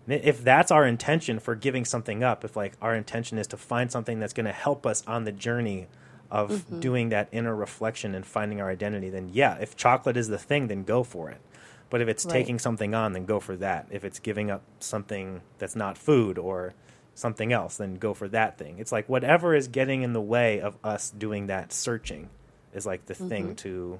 If 0.07 0.43
that's 0.43 0.71
our 0.71 0.87
intention 0.87 1.39
for 1.39 1.53
giving 1.55 1.85
something 1.85 2.23
up 2.23 2.43
if 2.43 2.55
like 2.55 2.73
our 2.81 2.95
intention 2.95 3.37
is 3.37 3.47
to 3.47 3.57
find 3.57 3.91
something 3.91 4.19
that's 4.19 4.33
going 4.33 4.47
to 4.47 4.51
help 4.51 4.87
us 4.87 5.03
on 5.05 5.25
the 5.25 5.31
journey 5.31 5.87
of 6.31 6.51
mm-hmm. 6.51 6.79
doing 6.79 7.09
that 7.09 7.27
inner 7.31 7.55
reflection 7.55 8.15
and 8.15 8.25
finding 8.25 8.59
our 8.61 8.69
identity 8.69 9.09
then 9.09 9.29
yeah 9.33 9.57
if 9.59 9.75
chocolate 9.75 10.17
is 10.17 10.27
the 10.27 10.37
thing 10.37 10.67
then 10.67 10.83
go 10.83 11.03
for 11.03 11.29
it. 11.29 11.41
But 11.91 12.01
if 12.01 12.07
it's 12.07 12.25
Right. 12.25 12.33
taking 12.33 12.59
something 12.59 12.95
on 12.95 13.13
then 13.13 13.25
go 13.25 13.39
for 13.39 13.55
that. 13.57 13.87
If 13.91 14.03
it's 14.03 14.19
giving 14.19 14.49
up 14.49 14.63
something 14.79 15.41
that's 15.59 15.75
not 15.75 15.97
food 15.97 16.37
or 16.37 16.73
something 17.19 17.51
else 17.51 17.77
then 17.77 17.95
go 17.95 18.13
for 18.13 18.27
that 18.29 18.57
thing. 18.57 18.77
It's 18.79 18.91
like 18.91 19.09
whatever 19.09 19.53
is 19.53 19.67
getting 19.67 20.03
in 20.03 20.13
the 20.13 20.21
way 20.21 20.61
of 20.61 20.77
us 20.83 21.09
doing 21.09 21.47
that 21.47 21.73
searching 21.73 22.29
is 22.73 22.85
like 22.85 23.05
the 23.07 23.15
thing 23.15 23.55
to 23.57 23.99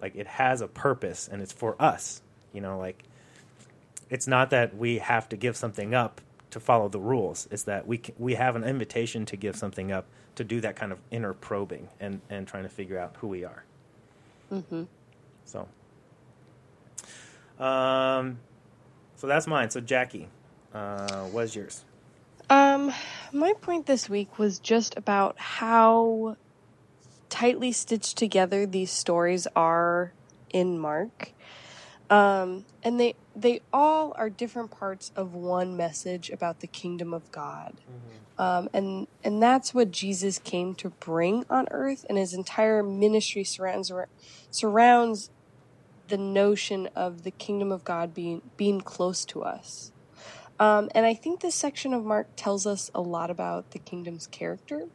like 0.00 0.14
it 0.14 0.26
has 0.26 0.60
a 0.60 0.68
purpose 0.68 1.28
and 1.30 1.42
it's 1.42 1.52
for 1.52 1.74
us 1.80 2.22
you 2.52 2.60
know 2.60 2.78
like 2.78 3.02
it's 4.10 4.26
not 4.26 4.50
that 4.50 4.76
we 4.76 4.98
have 4.98 5.28
to 5.30 5.36
give 5.36 5.56
something 5.56 5.94
up 5.94 6.20
to 6.50 6.58
follow 6.60 6.88
the 6.88 6.98
rules. 6.98 7.46
It's 7.50 7.62
that 7.64 7.86
we 7.86 7.98
c- 8.04 8.14
we 8.18 8.34
have 8.34 8.56
an 8.56 8.64
invitation 8.64 9.24
to 9.26 9.36
give 9.36 9.54
something 9.56 9.92
up 9.92 10.06
to 10.34 10.44
do 10.44 10.60
that 10.62 10.74
kind 10.76 10.90
of 10.92 10.98
inner 11.10 11.32
probing 11.32 11.88
and 12.00 12.20
and 12.28 12.46
trying 12.46 12.64
to 12.64 12.68
figure 12.68 12.98
out 12.98 13.16
who 13.18 13.28
we 13.28 13.44
are. 13.44 13.64
Mm-hmm. 14.52 14.82
so 15.44 15.68
um 17.64 18.38
so 19.16 19.26
that's 19.26 19.46
mine. 19.46 19.70
So 19.70 19.80
jackie 19.80 20.28
uh 20.74 21.24
what's 21.26 21.54
yours 21.54 21.84
Um, 22.50 22.92
my 23.32 23.52
point 23.60 23.86
this 23.86 24.08
week 24.08 24.36
was 24.36 24.58
just 24.58 24.96
about 24.96 25.38
how 25.38 26.36
tightly 27.28 27.70
stitched 27.70 28.18
together 28.18 28.66
these 28.66 28.90
stories 28.90 29.46
are 29.54 30.12
in 30.52 30.76
Mark. 30.78 31.32
Um, 32.10 32.64
and 32.82 32.98
they 32.98 33.14
they 33.36 33.60
all 33.72 34.12
are 34.16 34.28
different 34.28 34.72
parts 34.72 35.12
of 35.14 35.32
one 35.32 35.76
message 35.76 36.28
about 36.28 36.58
the 36.58 36.66
kingdom 36.66 37.14
of 37.14 37.30
God. 37.30 37.80
Um, 38.36 38.68
and 38.72 39.06
and 39.22 39.40
that's 39.40 39.72
what 39.72 39.92
Jesus 39.92 40.40
came 40.40 40.74
to 40.76 40.90
bring 40.90 41.44
on 41.48 41.68
earth 41.70 42.04
and 42.08 42.18
his 42.18 42.34
entire 42.34 42.82
ministry 42.82 43.44
surrounds 43.44 43.92
surrounds 44.50 45.30
the 46.08 46.18
notion 46.18 46.88
of 46.96 47.22
the 47.22 47.30
kingdom 47.30 47.70
of 47.70 47.84
God 47.84 48.12
being 48.12 48.42
being 48.56 48.80
close 48.80 49.24
to 49.26 49.44
us. 49.44 49.92
Um, 50.60 50.90
and 50.94 51.06
I 51.06 51.14
think 51.14 51.40
this 51.40 51.54
section 51.56 51.92
of 51.94 52.04
Mark 52.04 52.28
tells 52.36 52.66
us 52.66 52.90
a 52.94 53.00
lot 53.00 53.30
about 53.30 53.72
the 53.72 53.78
kingdom's 53.80 54.26
character. 54.28 54.86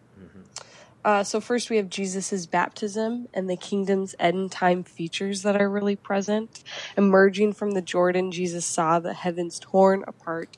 Uh, 1.04 1.24
so 1.24 1.40
first 1.42 1.70
we 1.70 1.78
have 1.78 1.90
Jesus' 1.90 2.46
baptism 2.46 3.28
and 3.34 3.50
the 3.50 3.58
kingdom's 3.58 4.16
end 4.20 4.52
time 4.52 4.84
features 4.84 5.42
that 5.44 5.60
are 5.60 5.70
really 5.70 5.96
present. 5.96 6.64
Emerging 6.98 7.54
from 7.54 7.72
the 7.72 7.82
Jordan, 7.82 8.32
Jesus 8.32 8.66
saw 8.66 9.00
the 9.00 9.14
heavens 9.14 9.60
torn 9.60 10.04
apart. 10.08 10.56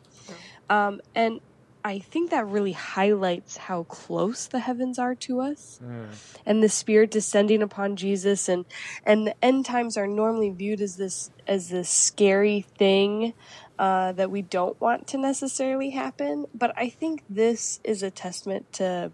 Um, 0.69 1.01
and 1.15 1.39
I 1.83 1.99
think 1.99 2.31
that 2.31 2.45
really 2.47 2.73
highlights 2.73 3.55
how 3.57 3.83
close 3.83 4.45
the 4.47 4.59
heavens 4.59 4.99
are 4.99 5.15
to 5.15 5.39
us 5.39 5.79
and 6.45 6.61
the 6.61 6.67
spirit 6.67 7.11
descending 7.11 7.61
upon 7.61 7.95
Jesus 7.95 8.49
and 8.49 8.65
and 9.05 9.25
the 9.27 9.35
end 9.43 9.65
times 9.65 9.95
are 9.95 10.07
normally 10.07 10.49
viewed 10.49 10.81
as 10.81 10.97
this 10.97 11.29
as 11.47 11.69
this 11.69 11.89
scary 11.89 12.65
thing 12.77 13.33
uh, 13.79 14.11
that 14.13 14.31
we 14.31 14.41
don't 14.41 14.79
want 14.81 15.07
to 15.07 15.17
necessarily 15.17 15.91
happen. 15.91 16.45
But 16.53 16.73
I 16.77 16.89
think 16.89 17.23
this 17.29 17.79
is 17.83 18.03
a 18.03 18.11
testament 18.11 18.73
to 18.73 19.11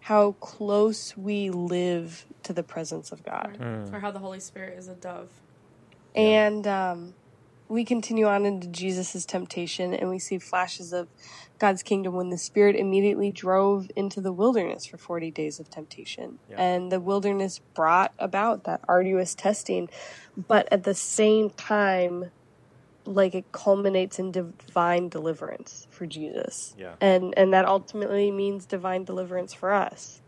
how 0.00 0.32
close 0.32 1.16
we 1.16 1.50
live 1.50 2.26
to 2.42 2.52
the 2.52 2.62
presence 2.62 3.10
of 3.10 3.24
God. 3.24 3.58
Or 3.92 4.00
how 4.00 4.10
the 4.10 4.18
Holy 4.18 4.40
Spirit 4.40 4.78
is 4.78 4.88
a 4.88 4.94
dove. 4.94 5.30
And 6.14 6.66
um, 6.66 7.14
we 7.68 7.84
continue 7.84 8.26
on 8.26 8.44
into 8.44 8.68
Jesus' 8.68 9.24
temptation, 9.24 9.94
and 9.94 10.10
we 10.10 10.18
see 10.18 10.38
flashes 10.38 10.92
of 10.92 11.08
God's 11.58 11.82
kingdom 11.82 12.14
when 12.14 12.28
the 12.28 12.38
Spirit 12.38 12.76
immediately 12.76 13.32
drove 13.32 13.90
into 13.96 14.20
the 14.20 14.32
wilderness 14.32 14.84
for 14.84 14.98
40 14.98 15.30
days 15.30 15.58
of 15.58 15.70
temptation. 15.70 16.38
Yeah. 16.50 16.60
And 16.60 16.92
the 16.92 17.00
wilderness 17.00 17.60
brought 17.74 18.12
about 18.18 18.64
that 18.64 18.82
arduous 18.86 19.34
testing, 19.34 19.88
but 20.36 20.70
at 20.70 20.84
the 20.84 20.94
same 20.94 21.50
time, 21.50 22.30
like 23.04 23.34
it 23.34 23.52
culminates 23.52 24.18
in 24.18 24.30
divine 24.32 25.08
deliverance 25.08 25.86
for 25.90 26.06
Jesus. 26.06 26.74
Yeah. 26.78 26.94
And 27.00 27.34
and 27.36 27.52
that 27.52 27.66
ultimately 27.66 28.30
means 28.30 28.66
divine 28.66 29.04
deliverance 29.04 29.52
for 29.52 29.72
us. 29.72 30.20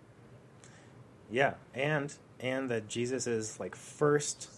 Yeah, 1.30 1.54
and 1.75 2.14
and 2.40 2.68
that 2.71 2.88
Jesus's 2.88 3.59
like 3.59 3.75
first 3.75 4.50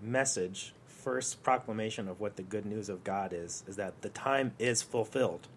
message 0.00 0.74
first 0.86 1.42
proclamation 1.42 2.08
of 2.08 2.20
what 2.20 2.36
the 2.36 2.42
good 2.42 2.64
news 2.64 2.88
of 2.88 3.02
God 3.02 3.32
is 3.32 3.64
is 3.66 3.76
that 3.76 4.02
the 4.02 4.08
time 4.08 4.52
is 4.58 4.82
fulfilled 4.82 5.48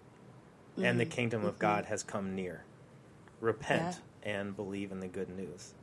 and 0.78 1.00
the 1.00 1.06
mm-hmm. 1.06 1.12
kingdom 1.12 1.46
of 1.46 1.54
mm-hmm. 1.54 1.62
God 1.62 1.86
has 1.86 2.04
come 2.04 2.36
near. 2.36 2.64
Repent 3.40 4.00
and 4.24 4.56
believe 4.56 4.92
in 4.92 5.00
the 5.00 5.08
good 5.08 5.30
news. 5.30 5.74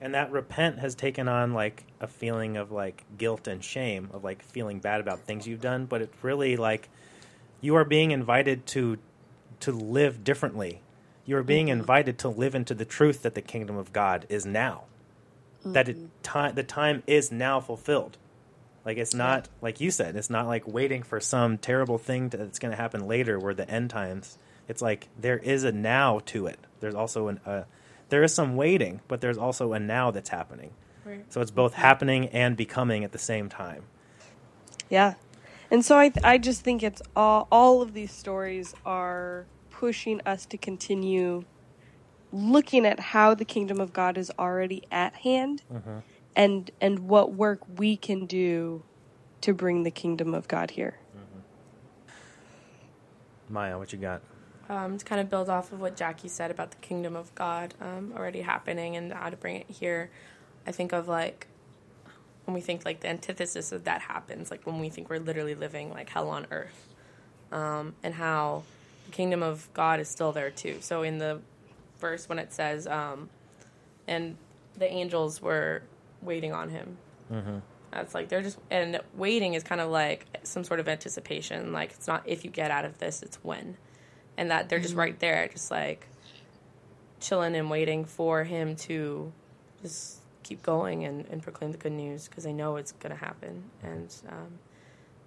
And 0.00 0.14
that 0.14 0.30
repent 0.30 0.78
has 0.78 0.94
taken 0.94 1.28
on 1.28 1.52
like 1.52 1.84
a 2.00 2.06
feeling 2.06 2.56
of 2.56 2.70
like 2.70 3.04
guilt 3.16 3.48
and 3.48 3.64
shame 3.64 4.10
of 4.12 4.22
like 4.22 4.42
feeling 4.42 4.78
bad 4.78 5.00
about 5.00 5.20
things 5.20 5.46
you've 5.46 5.62
done, 5.62 5.86
but 5.86 6.02
it's 6.02 6.22
really 6.22 6.56
like 6.56 6.88
you 7.60 7.74
are 7.76 7.84
being 7.84 8.10
invited 8.10 8.66
to 8.66 8.98
to 9.60 9.72
live 9.72 10.22
differently. 10.22 10.82
You 11.24 11.36
are 11.38 11.42
being 11.42 11.68
invited 11.68 12.18
to 12.18 12.28
live 12.28 12.54
into 12.54 12.74
the 12.74 12.84
truth 12.84 13.22
that 13.22 13.34
the 13.34 13.42
kingdom 13.42 13.76
of 13.76 13.92
God 13.92 14.26
is 14.28 14.44
now. 14.44 14.84
That 15.64 15.88
it 15.88 15.96
time 16.22 16.54
the 16.54 16.62
time 16.62 17.02
is 17.06 17.32
now 17.32 17.58
fulfilled. 17.60 18.18
Like 18.84 18.98
it's 18.98 19.14
not 19.14 19.48
like 19.60 19.80
you 19.80 19.90
said, 19.90 20.14
it's 20.14 20.30
not 20.30 20.46
like 20.46 20.68
waiting 20.68 21.02
for 21.02 21.18
some 21.18 21.58
terrible 21.58 21.98
thing 21.98 22.30
to, 22.30 22.36
that's 22.36 22.60
going 22.60 22.70
to 22.70 22.76
happen 22.76 23.08
later, 23.08 23.38
where 23.38 23.54
the 23.54 23.68
end 23.68 23.90
times. 23.90 24.38
It's 24.68 24.82
like 24.82 25.08
there 25.18 25.38
is 25.38 25.64
a 25.64 25.72
now 25.72 26.20
to 26.26 26.46
it. 26.46 26.58
There's 26.80 26.94
also 26.94 27.28
an 27.28 27.40
uh, 27.44 27.62
there 28.08 28.22
is 28.22 28.32
some 28.32 28.56
waiting, 28.56 29.00
but 29.08 29.20
there's 29.20 29.38
also 29.38 29.72
a 29.72 29.80
now 29.80 30.10
that's 30.10 30.28
happening. 30.28 30.70
Right. 31.04 31.24
So 31.32 31.40
it's 31.40 31.50
both 31.50 31.74
happening 31.74 32.28
and 32.28 32.56
becoming 32.56 33.04
at 33.04 33.12
the 33.12 33.18
same 33.18 33.48
time. 33.48 33.84
Yeah. 34.90 35.14
And 35.70 35.84
so 35.84 35.98
I, 35.98 36.12
I 36.22 36.38
just 36.38 36.62
think 36.62 36.82
it's 36.82 37.02
all, 37.14 37.48
all 37.50 37.82
of 37.82 37.92
these 37.92 38.12
stories 38.12 38.74
are 38.84 39.46
pushing 39.70 40.20
us 40.24 40.46
to 40.46 40.56
continue 40.56 41.44
looking 42.32 42.86
at 42.86 42.98
how 42.98 43.34
the 43.34 43.44
kingdom 43.44 43.80
of 43.80 43.92
God 43.92 44.18
is 44.18 44.32
already 44.38 44.82
at 44.90 45.14
hand 45.16 45.62
mm-hmm. 45.72 45.98
and 46.34 46.70
and 46.80 46.98
what 47.00 47.32
work 47.32 47.60
we 47.78 47.96
can 47.96 48.26
do 48.26 48.82
to 49.40 49.54
bring 49.54 49.82
the 49.84 49.90
kingdom 49.90 50.34
of 50.34 50.48
God 50.48 50.72
here. 50.72 50.98
Mm-hmm. 51.16 52.14
Maya, 53.54 53.78
what 53.78 53.92
you 53.92 53.98
got? 53.98 54.22
Um, 54.68 54.98
to 54.98 55.04
kind 55.04 55.20
of 55.20 55.30
build 55.30 55.48
off 55.48 55.72
of 55.72 55.80
what 55.80 55.96
Jackie 55.96 56.28
said 56.28 56.50
about 56.50 56.70
the 56.70 56.76
kingdom 56.78 57.16
of 57.16 57.34
God 57.34 57.74
um, 57.80 58.12
already 58.16 58.40
happening 58.42 58.96
and 58.96 59.12
how 59.12 59.30
to 59.30 59.36
bring 59.36 59.56
it 59.56 59.70
here, 59.70 60.10
I 60.66 60.72
think 60.72 60.92
of 60.92 61.08
like 61.08 61.46
when 62.44 62.54
we 62.54 62.60
think 62.60 62.84
like 62.84 63.00
the 63.00 63.08
antithesis 63.08 63.72
of 63.72 63.84
that 63.84 64.02
happens, 64.02 64.50
like 64.50 64.66
when 64.66 64.78
we 64.80 64.88
think 64.88 65.10
we're 65.10 65.18
literally 65.18 65.54
living 65.54 65.90
like 65.90 66.08
hell 66.08 66.28
on 66.28 66.46
earth, 66.50 66.88
um, 67.52 67.94
and 68.02 68.14
how 68.14 68.62
the 69.06 69.12
kingdom 69.12 69.42
of 69.42 69.68
God 69.74 70.00
is 70.00 70.08
still 70.08 70.32
there 70.32 70.50
too. 70.50 70.78
So 70.80 71.02
in 71.02 71.18
the 71.18 71.40
verse 71.98 72.28
when 72.28 72.38
it 72.38 72.52
says, 72.52 72.86
um, 72.86 73.30
and 74.06 74.36
the 74.76 74.90
angels 74.90 75.40
were 75.42 75.82
waiting 76.22 76.52
on 76.52 76.68
him. 76.70 76.98
That's 77.90 78.14
like 78.14 78.28
they're 78.28 78.42
just 78.42 78.58
and 78.70 79.00
waiting 79.14 79.54
is 79.54 79.62
kind 79.62 79.80
of 79.80 79.90
like 79.90 80.26
some 80.42 80.64
sort 80.64 80.80
of 80.80 80.88
anticipation. 80.88 81.72
Like 81.72 81.92
it's 81.92 82.06
not 82.06 82.22
if 82.26 82.44
you 82.44 82.50
get 82.50 82.70
out 82.70 82.84
of 82.84 82.98
this, 82.98 83.22
it's 83.22 83.36
when, 83.42 83.76
and 84.36 84.50
that 84.50 84.68
they're 84.68 84.80
just 84.80 84.94
right 84.94 85.18
there, 85.18 85.48
just 85.48 85.70
like 85.70 86.06
chilling 87.20 87.56
and 87.56 87.70
waiting 87.70 88.04
for 88.04 88.44
him 88.44 88.76
to 88.76 89.32
just 89.82 90.20
keep 90.42 90.62
going 90.62 91.04
and, 91.04 91.26
and 91.30 91.42
proclaim 91.42 91.72
the 91.72 91.78
good 91.78 91.92
news 91.92 92.28
because 92.28 92.44
they 92.44 92.52
know 92.52 92.76
it's 92.76 92.92
going 92.92 93.10
to 93.10 93.24
happen. 93.24 93.64
And 93.82 94.14
um, 94.28 94.58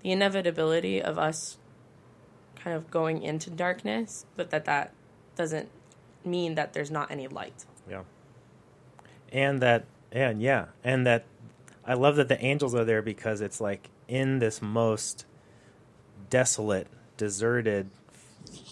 the 0.02 0.12
inevitability 0.12 1.02
of 1.02 1.18
us 1.18 1.58
kind 2.56 2.76
of 2.76 2.90
going 2.92 3.22
into 3.22 3.50
darkness, 3.50 4.26
but 4.36 4.50
that 4.52 4.66
that 4.66 4.94
doesn't 5.36 5.70
mean 6.26 6.56
that 6.56 6.74
there's 6.74 6.92
not 6.92 7.12
any 7.12 7.28
light. 7.28 7.66
Yeah. 7.90 8.04
And 9.32 9.62
that, 9.62 9.86
and 10.12 10.42
yeah, 10.42 10.68
and 10.84 11.06
that 11.06 11.26
I 11.86 11.94
love 11.94 12.16
that 12.18 12.28
the 12.28 12.44
angels 12.44 12.76
are 12.76 12.86
there 12.86 13.02
because 13.02 13.42
it's 13.42 13.60
like 13.60 13.90
in 14.08 14.40
this 14.40 14.62
most 14.62 15.26
desolate, 16.30 16.88
deserted 17.18 17.90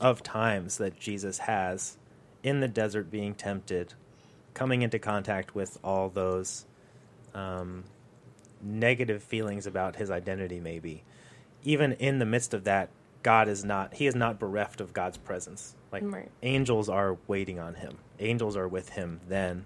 of 0.02 0.24
times 0.24 0.78
that 0.78 1.00
Jesus 1.00 1.40
has 1.40 1.98
in 2.44 2.60
the 2.60 2.68
desert 2.68 3.10
being 3.12 3.34
tempted, 3.34 3.94
coming 4.54 4.82
into 4.82 5.00
contact 5.00 5.56
with 5.56 5.78
all 5.84 6.10
those 6.10 6.66
um, 7.34 7.84
negative 8.62 9.24
feelings 9.24 9.68
about 9.68 9.96
his 9.98 10.10
identity, 10.12 10.60
maybe. 10.60 11.04
Even 11.64 11.94
in 11.94 12.20
the 12.20 12.26
midst 12.26 12.54
of 12.54 12.64
that, 12.66 12.90
God 13.24 13.48
is 13.48 13.66
not, 13.66 13.96
he 13.96 14.08
is 14.08 14.16
not 14.16 14.40
bereft 14.40 14.80
of 14.82 14.94
God's 14.94 15.18
presence. 15.18 15.76
Like 15.92 16.04
Right. 16.06 16.30
angels 16.44 16.90
are 16.90 17.18
waiting 17.28 17.60
on 17.60 17.76
him, 17.76 17.98
angels 18.20 18.56
are 18.58 18.68
with 18.68 18.90
him 18.90 19.22
then 19.28 19.66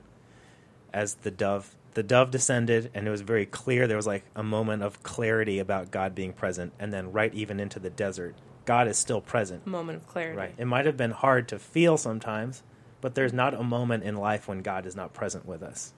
as 0.93 1.15
the 1.15 1.31
dove 1.31 1.75
the 1.93 2.03
dove 2.03 2.31
descended 2.31 2.89
and 2.93 3.07
it 3.07 3.11
was 3.11 3.21
very 3.21 3.45
clear 3.45 3.87
there 3.87 3.97
was 3.97 4.07
like 4.07 4.23
a 4.35 4.43
moment 4.43 4.83
of 4.83 5.01
clarity 5.03 5.59
about 5.59 5.91
god 5.91 6.15
being 6.15 6.33
present 6.33 6.71
and 6.79 6.91
then 6.93 7.11
right 7.11 7.33
even 7.33 7.59
into 7.59 7.79
the 7.79 7.89
desert 7.89 8.35
god 8.65 8.87
is 8.87 8.97
still 8.97 9.21
present. 9.21 9.65
Moment 9.65 9.97
of 9.97 10.07
clarity. 10.07 10.37
right. 10.37 10.53
It 10.57 10.65
might 10.65 10.85
have 10.85 10.97
been 10.97 11.11
hard 11.11 11.47
to 11.49 11.59
feel 11.59 11.97
sometimes 11.97 12.63
but 13.01 13.15
there's 13.15 13.33
not 13.33 13.55
a 13.55 13.63
moment 13.63 14.03
in 14.03 14.15
life 14.15 14.47
when 14.47 14.61
god 14.61 14.85
is 14.85 14.95
not 14.95 15.13
present 15.13 15.45
with 15.45 15.63
us. 15.63 15.93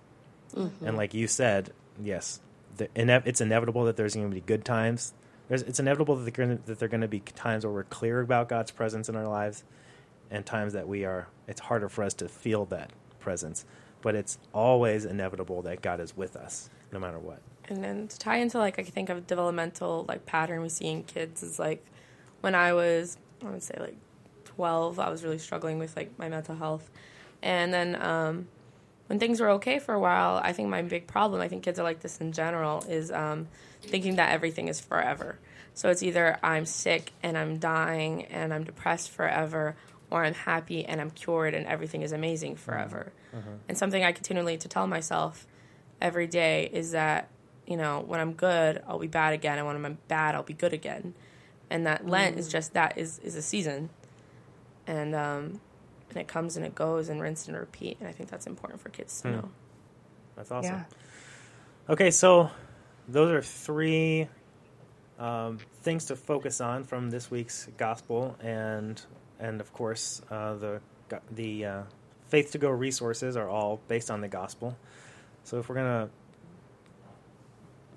Mm-hmm. 0.56 0.88
And 0.88 0.98
like 0.98 1.14
you 1.14 1.28
said 1.28 1.72
yes 2.02 2.40
the, 2.78 2.90
ine- 2.96 3.24
it's 3.26 3.42
inevitable 3.42 3.86
that 3.86 3.98
there's 3.98 4.16
going 4.16 4.30
to 4.30 4.34
be 4.34 4.42
good 4.42 4.66
times. 4.66 5.14
There's, 5.48 5.62
it's 5.62 5.80
inevitable 5.80 6.16
that 6.16 6.34
there, 6.34 6.60
that 6.66 6.80
there 6.80 6.86
are 6.86 6.90
going 6.90 7.02
to 7.02 7.08
be 7.08 7.20
times 7.20 7.66
where 7.66 7.74
we're 7.74 7.84
clear 7.84 8.22
about 8.22 8.50
god's 8.50 8.72
presence 8.72 9.10
in 9.10 9.16
our 9.16 9.28
lives 9.28 9.64
and 10.32 10.46
times 10.46 10.74
that 10.74 10.88
we 10.88 11.06
are 11.06 11.28
it's 11.48 11.62
harder 11.62 11.90
for 11.90 12.04
us 12.04 12.14
to 12.16 12.28
feel 12.30 12.66
that 12.66 12.92
presence. 13.20 13.66
But 14.02 14.16
it's 14.16 14.38
always 14.54 15.06
inevitable 15.06 15.62
that 15.64 15.82
god 15.82 16.00
is 16.00 16.16
with 16.16 16.36
us 16.36 16.70
no 16.92 17.00
matter 17.00 17.20
what. 17.20 17.40
And 17.70 17.84
then 17.84 18.08
to 18.08 18.20
tie 18.20 18.38
into 18.38 18.58
like 18.58 18.80
I 18.80 18.84
think 18.84 19.10
of 19.10 19.28
developmental 19.28 20.06
like 20.08 20.26
pattern 20.26 20.62
we 20.62 20.70
see 20.70 20.88
in 20.88 21.04
kids 21.04 21.44
is 21.44 21.60
like 21.60 21.86
when 22.44 22.56
I 22.56 22.74
was 22.74 23.18
I 23.42 23.50
would 23.50 23.64
say 23.64 23.76
like 23.80 23.96
twelve, 24.44 25.00
I 25.00 25.10
was 25.10 25.24
really 25.24 25.40
struggling 25.40 25.80
with 25.80 25.96
like 25.96 26.20
my 26.20 26.28
mental 26.28 26.56
health. 26.56 26.90
And 27.42 27.74
then 27.74 27.96
um 28.02 28.48
when 29.08 29.18
things 29.20 29.40
were 29.40 29.52
okay 29.52 29.80
for 29.80 29.94
a 29.94 30.00
while, 30.00 30.42
I 30.44 30.52
think 30.52 30.68
my 30.70 30.82
big 30.82 31.08
problem, 31.08 31.42
I 31.42 31.48
think 31.48 31.64
kids 31.64 31.80
are 31.80 31.84
like 31.84 32.02
this 32.02 32.20
in 32.20 32.34
general, 32.34 32.84
is 32.90 33.12
um 33.12 33.48
thinking 33.82 34.18
that 34.18 34.32
everything 34.34 34.68
is 34.68 34.82
forever. 34.82 35.40
So 35.74 35.90
it's 35.90 36.04
either 36.04 36.38
I'm 36.44 36.66
sick 36.66 37.14
and 37.24 37.38
I'm 37.38 37.60
dying 37.60 38.26
and 38.26 38.54
I'm 38.54 38.66
depressed 38.66 39.10
forever, 39.10 39.76
or 40.12 40.26
I'm 40.26 40.34
happy 40.34 40.86
and 40.86 41.00
I'm 41.00 41.12
cured 41.12 41.54
and 41.54 41.66
everything 41.66 42.02
is 42.02 42.12
amazing 42.12 42.58
forever. 42.58 43.14
And 43.70 43.78
something 43.78 44.04
I 44.04 44.12
continually 44.12 44.58
to 44.58 44.68
tell 44.68 44.86
myself 44.86 45.48
every 46.02 46.28
day 46.28 46.70
is 46.74 46.92
that 46.92 47.30
you 47.66 47.78
know 47.78 48.04
when 48.06 48.20
I'm 48.20 48.34
good 48.34 48.84
I'll 48.86 49.00
be 49.00 49.08
bad 49.08 49.34
again 49.34 49.58
and 49.58 49.66
when 49.66 49.78
I'm 49.78 49.98
bad 50.10 50.36
I'll 50.36 50.44
be 50.44 50.54
good 50.54 50.74
again 50.74 51.14
and 51.70 51.86
that 51.86 52.08
Lent 52.08 52.38
is 52.38 52.48
just 52.50 52.74
that 52.74 52.98
is 52.98 53.20
is 53.20 53.36
a 53.36 53.42
season. 53.42 53.90
And 54.88 55.16
um 55.16 55.62
and 56.10 56.18
it 56.18 56.28
comes 56.28 56.58
and 56.58 56.66
it 56.66 56.76
goes 56.76 57.10
and 57.10 57.22
rinse 57.22 57.48
and 57.48 57.58
repeat. 57.58 57.98
And 58.00 58.08
I 58.08 58.12
think 58.12 58.30
that's 58.30 58.46
important 58.48 58.82
for 58.82 58.90
kids 58.90 59.22
to 59.22 59.28
Hmm. 59.30 59.34
know. 59.36 59.50
That's 60.36 60.52
awesome. 60.52 60.76
Yeah. 60.76 60.84
okay 61.94 62.12
so 62.12 62.50
those 63.08 63.32
are 63.32 63.42
three 63.42 64.28
um, 65.20 65.60
things 65.82 66.06
to 66.06 66.16
focus 66.16 66.60
on 66.62 66.84
from 66.86 67.10
this 67.12 67.30
week's 67.30 67.68
gospel 67.78 68.36
and 68.42 69.02
and 69.40 69.62
of 69.62 69.72
course 69.74 70.22
uh, 70.32 70.56
the 70.56 70.82
the 71.32 71.66
uh, 71.66 71.82
faith 72.30 72.52
to 72.54 72.58
go 72.58 72.70
resources 72.70 73.38
are 73.38 73.48
all 73.48 73.80
based 73.88 74.10
on 74.10 74.22
the 74.22 74.28
gospel. 74.28 74.76
So 75.44 75.60
if 75.60 75.70
we're 75.70 75.76
gonna 75.76 76.10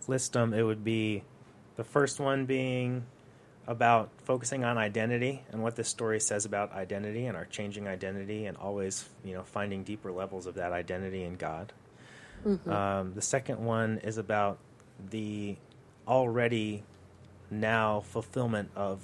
list 0.09 0.35
them 0.35 0.52
it 0.52 0.62
would 0.62 0.85
be 0.85 1.22
the 1.76 1.85
first 1.85 2.20
one 2.20 2.44
being 2.46 3.07
about 3.66 4.11
focusing 4.24 4.62
on 4.64 4.79
identity 4.79 5.42
and 5.50 5.62
what 5.62 5.74
this 5.76 5.88
story 5.88 6.20
says 6.20 6.44
about 6.44 6.72
identity 6.72 7.26
and 7.26 7.37
our 7.37 7.44
changing 7.46 7.88
identity 7.88 8.46
and 8.46 8.57
always 8.57 9.09
you 9.24 9.35
know 9.35 9.42
finding 9.42 9.83
deeper 9.83 10.12
levels 10.12 10.46
of 10.46 10.55
that 10.55 10.72
identity 10.72 11.24
in 11.24 11.35
god. 11.37 11.72
Um, 12.70 13.14
the 13.14 13.22
second 13.22 13.64
one 13.64 13.98
is 14.05 14.18
about 14.18 14.59
the 15.11 15.57
already 16.07 16.85
now 17.50 18.00
fulfillment 18.00 18.70
of 18.76 19.02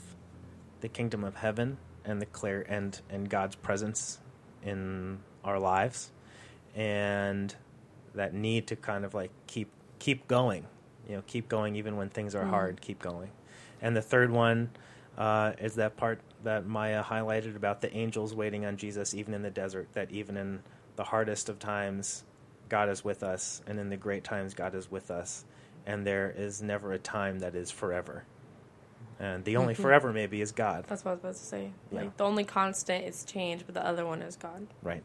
the 0.81 0.88
kingdom 0.88 1.25
of 1.25 1.35
heaven 1.37 1.79
and 2.05 2.20
the 2.20 2.27
clear 2.27 2.64
and 2.68 3.01
and 3.11 3.29
God's 3.29 3.57
presence 3.57 4.18
in 4.64 5.18
our 5.44 5.59
lives 5.59 6.11
and 6.77 7.55
that 8.14 8.33
need 8.35 8.66
to 8.68 8.77
kind 8.77 9.05
of 9.05 9.14
like 9.14 9.31
keep 9.46 9.70
keep 9.98 10.29
going 10.29 10.66
you 11.09 11.16
know 11.16 11.22
keep 11.27 11.48
going 11.48 11.75
even 11.77 11.96
when 11.96 12.09
things 12.09 12.35
are 12.35 12.44
hard 12.44 12.81
keep 12.81 13.01
going 13.01 13.31
and 13.83 13.95
the 13.95 14.03
third 14.03 14.31
one 14.31 14.71
uh, 15.18 15.53
is 15.61 15.75
that 15.75 15.97
part 15.97 16.21
that 16.45 16.66
Maya 16.66 17.03
highlighted 17.03 17.57
about 17.57 17.81
the 17.81 17.95
angels 17.95 18.35
waiting 18.35 18.64
on 18.64 18.77
Jesus 18.77 19.12
even 19.14 19.35
in 19.35 19.42
the 19.42 19.51
desert 19.51 19.88
that 19.92 20.11
even 20.11 20.37
in 20.37 20.61
the 20.97 21.05
hardest 21.05 21.49
of 21.49 21.59
times 21.59 22.25
God 22.68 22.88
is 22.88 23.05
with 23.05 23.23
us 23.23 23.61
and 23.66 23.79
in 23.79 23.90
the 23.90 23.97
great 23.97 24.25
times 24.25 24.55
God 24.55 24.75
is 24.75 24.90
with 24.90 25.11
us. 25.11 25.45
And 25.85 26.07
there 26.07 26.33
is 26.35 26.62
never 26.62 26.92
a 26.92 26.99
time 26.99 27.40
that 27.40 27.55
is 27.55 27.71
forever. 27.71 28.25
And 29.18 29.45
the 29.45 29.57
only 29.57 29.75
forever 29.75 30.12
maybe 30.12 30.40
is 30.40 30.53
God. 30.53 30.85
That's 30.88 31.05
what 31.05 31.11
I 31.11 31.14
was 31.14 31.21
about 31.21 31.35
to 31.35 31.40
say. 31.40 31.71
Yeah. 31.90 32.01
like 32.01 32.16
the 32.16 32.25
only 32.25 32.45
constant 32.45 33.05
is 33.05 33.25
change 33.25 33.64
but 33.66 33.75
the 33.75 33.87
other 33.87 34.07
one 34.07 34.23
is 34.23 34.37
God. 34.37 34.66
Right. 34.83 35.03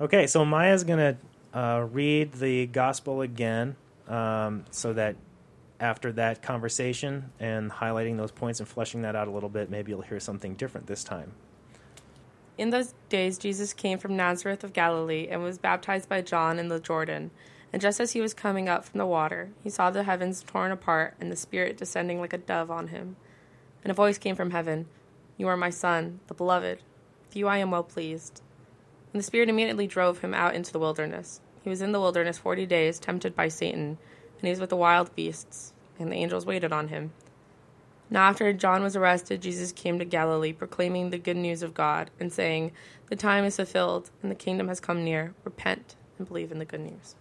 Okay, 0.00 0.26
so 0.26 0.44
Maya's 0.44 0.84
going 0.84 0.98
to 0.98 1.58
uh, 1.58 1.80
read 1.92 2.32
the 2.32 2.66
gospel 2.66 3.20
again 3.20 3.76
um, 4.08 4.64
so 4.70 4.94
that 4.94 5.16
after 5.80 6.12
that 6.12 6.42
conversation 6.42 7.32
and 7.40 7.70
highlighting 7.70 8.16
those 8.16 8.30
points 8.30 8.60
and 8.60 8.68
fleshing 8.68 9.02
that 9.02 9.16
out 9.16 9.26
a 9.26 9.30
little 9.30 9.48
bit, 9.48 9.70
maybe 9.70 9.90
you'll 9.90 10.02
hear 10.02 10.20
something 10.20 10.54
different 10.54 10.86
this 10.86 11.02
time. 11.02 11.32
In 12.58 12.70
those 12.70 12.94
days, 13.08 13.38
Jesus 13.38 13.72
came 13.72 13.98
from 13.98 14.16
Nazareth 14.16 14.62
of 14.62 14.74
Galilee 14.74 15.28
and 15.30 15.42
was 15.42 15.56
baptized 15.56 16.08
by 16.08 16.20
John 16.20 16.58
in 16.58 16.68
the 16.68 16.78
Jordan. 16.78 17.30
And 17.72 17.80
just 17.80 18.00
as 18.00 18.12
he 18.12 18.20
was 18.20 18.34
coming 18.34 18.68
up 18.68 18.84
from 18.84 18.98
the 18.98 19.06
water, 19.06 19.50
he 19.64 19.70
saw 19.70 19.90
the 19.90 20.02
heavens 20.02 20.42
torn 20.42 20.70
apart 20.70 21.14
and 21.18 21.32
the 21.32 21.36
Spirit 21.36 21.78
descending 21.78 22.20
like 22.20 22.34
a 22.34 22.38
dove 22.38 22.70
on 22.70 22.88
him. 22.88 23.16
And 23.82 23.90
a 23.90 23.94
voice 23.94 24.18
came 24.18 24.36
from 24.36 24.50
heaven 24.50 24.86
You 25.38 25.48
are 25.48 25.56
my 25.56 25.70
Son, 25.70 26.20
the 26.26 26.34
Beloved. 26.34 26.82
With 27.26 27.36
you 27.36 27.48
I 27.48 27.58
am 27.58 27.70
well 27.70 27.84
pleased. 27.84 28.42
And 29.12 29.20
the 29.20 29.24
Spirit 29.24 29.48
immediately 29.48 29.86
drove 29.86 30.18
him 30.18 30.34
out 30.34 30.54
into 30.54 30.72
the 30.72 30.78
wilderness. 30.78 31.40
He 31.62 31.70
was 31.70 31.80
in 31.80 31.92
the 31.92 32.00
wilderness 32.00 32.38
forty 32.38 32.66
days, 32.66 32.98
tempted 32.98 33.34
by 33.34 33.48
Satan, 33.48 33.98
and 34.40 34.46
he 34.46 34.50
was 34.50 34.60
with 34.60 34.70
the 34.70 34.76
wild 34.76 35.14
beasts, 35.14 35.72
and 35.98 36.10
the 36.10 36.16
angels 36.16 36.46
waited 36.46 36.72
on 36.72 36.88
him. 36.88 37.12
Now, 38.08 38.28
after 38.28 38.52
John 38.52 38.82
was 38.82 38.96
arrested, 38.96 39.40
Jesus 39.40 39.70
came 39.70 39.98
to 40.00 40.04
Galilee, 40.04 40.52
proclaiming 40.52 41.10
the 41.10 41.18
good 41.18 41.36
news 41.36 41.62
of 41.62 41.74
God, 41.74 42.10
and 42.18 42.32
saying, 42.32 42.72
The 43.08 43.16
time 43.16 43.44
is 43.44 43.56
fulfilled, 43.56 44.10
and 44.22 44.30
the 44.30 44.36
kingdom 44.36 44.66
has 44.68 44.80
come 44.80 45.04
near. 45.04 45.34
Repent 45.44 45.94
and 46.18 46.26
believe 46.26 46.50
in 46.50 46.58
the 46.58 46.64
good 46.64 46.80
news. 46.80 47.14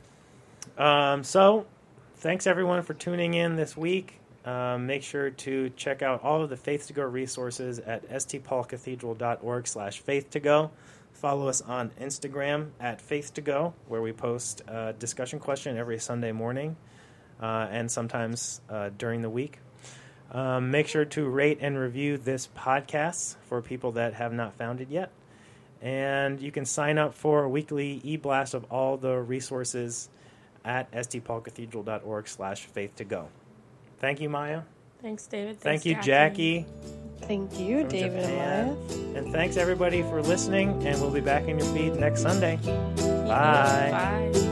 Um, 0.78 1.24
so, 1.24 1.68
thanks 2.16 2.48
everyone 2.48 2.82
for 2.82 2.96
tuning 2.96 3.36
in 3.36 3.56
this 3.56 3.78
week. 3.78 4.20
Um, 4.46 4.88
make 4.88 5.04
sure 5.04 5.30
to 5.30 5.70
check 5.72 6.02
out 6.02 6.24
all 6.24 6.42
of 6.42 6.50
the 6.50 6.58
Faith 6.58 6.88
to 6.88 6.94
Go 6.94 7.04
resources 7.04 7.78
at 7.80 8.10
stpaulcathedral.org 8.10 9.68
slash 9.68 10.00
faith 10.00 10.32
to 10.32 10.40
go. 10.40 10.72
Follow 11.14 11.50
us 11.50 11.62
on 11.62 11.92
Instagram 12.02 12.70
at 12.80 13.02
faith 13.02 13.34
to 13.34 13.42
go, 13.42 13.74
where 13.90 14.02
we 14.02 14.14
post 14.14 14.62
a 14.68 14.94
discussion 14.98 15.38
question 15.38 15.78
every 15.78 16.00
Sunday 16.00 16.32
morning 16.32 16.78
and 17.46 17.90
sometimes 17.92 18.62
uh, 18.70 18.90
during 18.98 19.22
the 19.22 19.30
week. 19.30 19.60
Um, 20.32 20.70
make 20.70 20.88
sure 20.88 21.06
to 21.06 21.28
rate 21.28 21.58
and 21.62 21.78
review 21.78 22.18
this 22.18 22.48
podcast 22.56 23.36
for 23.48 23.62
people 23.62 23.94
that 23.94 24.14
have 24.14 24.32
not 24.32 24.54
found 24.54 24.80
it 24.80 24.90
yet. 24.90 25.12
And 25.82 26.40
you 26.40 26.52
can 26.52 26.66
sign 26.66 26.98
up 26.98 27.14
for 27.16 27.44
a 27.44 27.50
weekly 27.50 28.02
e-blast 28.04 28.54
of 28.54 28.66
all 28.66 28.98
the 28.98 29.18
resources 29.18 30.10
at 30.64 30.92
stpaulcathedral.org 30.92 32.28
slash 32.28 32.66
faith 32.66 32.96
to 32.98 33.06
go. 33.06 33.30
Thank 33.98 34.22
you, 34.22 34.30
Maya. 34.30 34.64
Thanks, 35.02 35.26
David. 35.28 35.60
Thank 35.60 35.86
you, 35.86 35.96
Jackie. 36.02 36.66
Thank 37.22 37.58
you, 37.60 37.82
from 37.82 37.90
David 37.90 38.22
Japan. 38.24 38.68
and 38.70 39.14
Maya. 39.14 39.18
And 39.20 39.32
thanks, 39.32 39.58
everybody, 39.58 40.04
for 40.04 40.22
listening. 40.22 40.86
And 40.86 41.00
we'll 41.02 41.12
be 41.12 41.22
back 41.22 41.48
in 41.48 41.58
your 41.58 41.68
feed 41.74 41.96
next 41.96 42.22
Sunday. 42.22 42.58
Bye. 42.58 43.02
Bye. 43.28 44.32
Bye. 44.34 44.46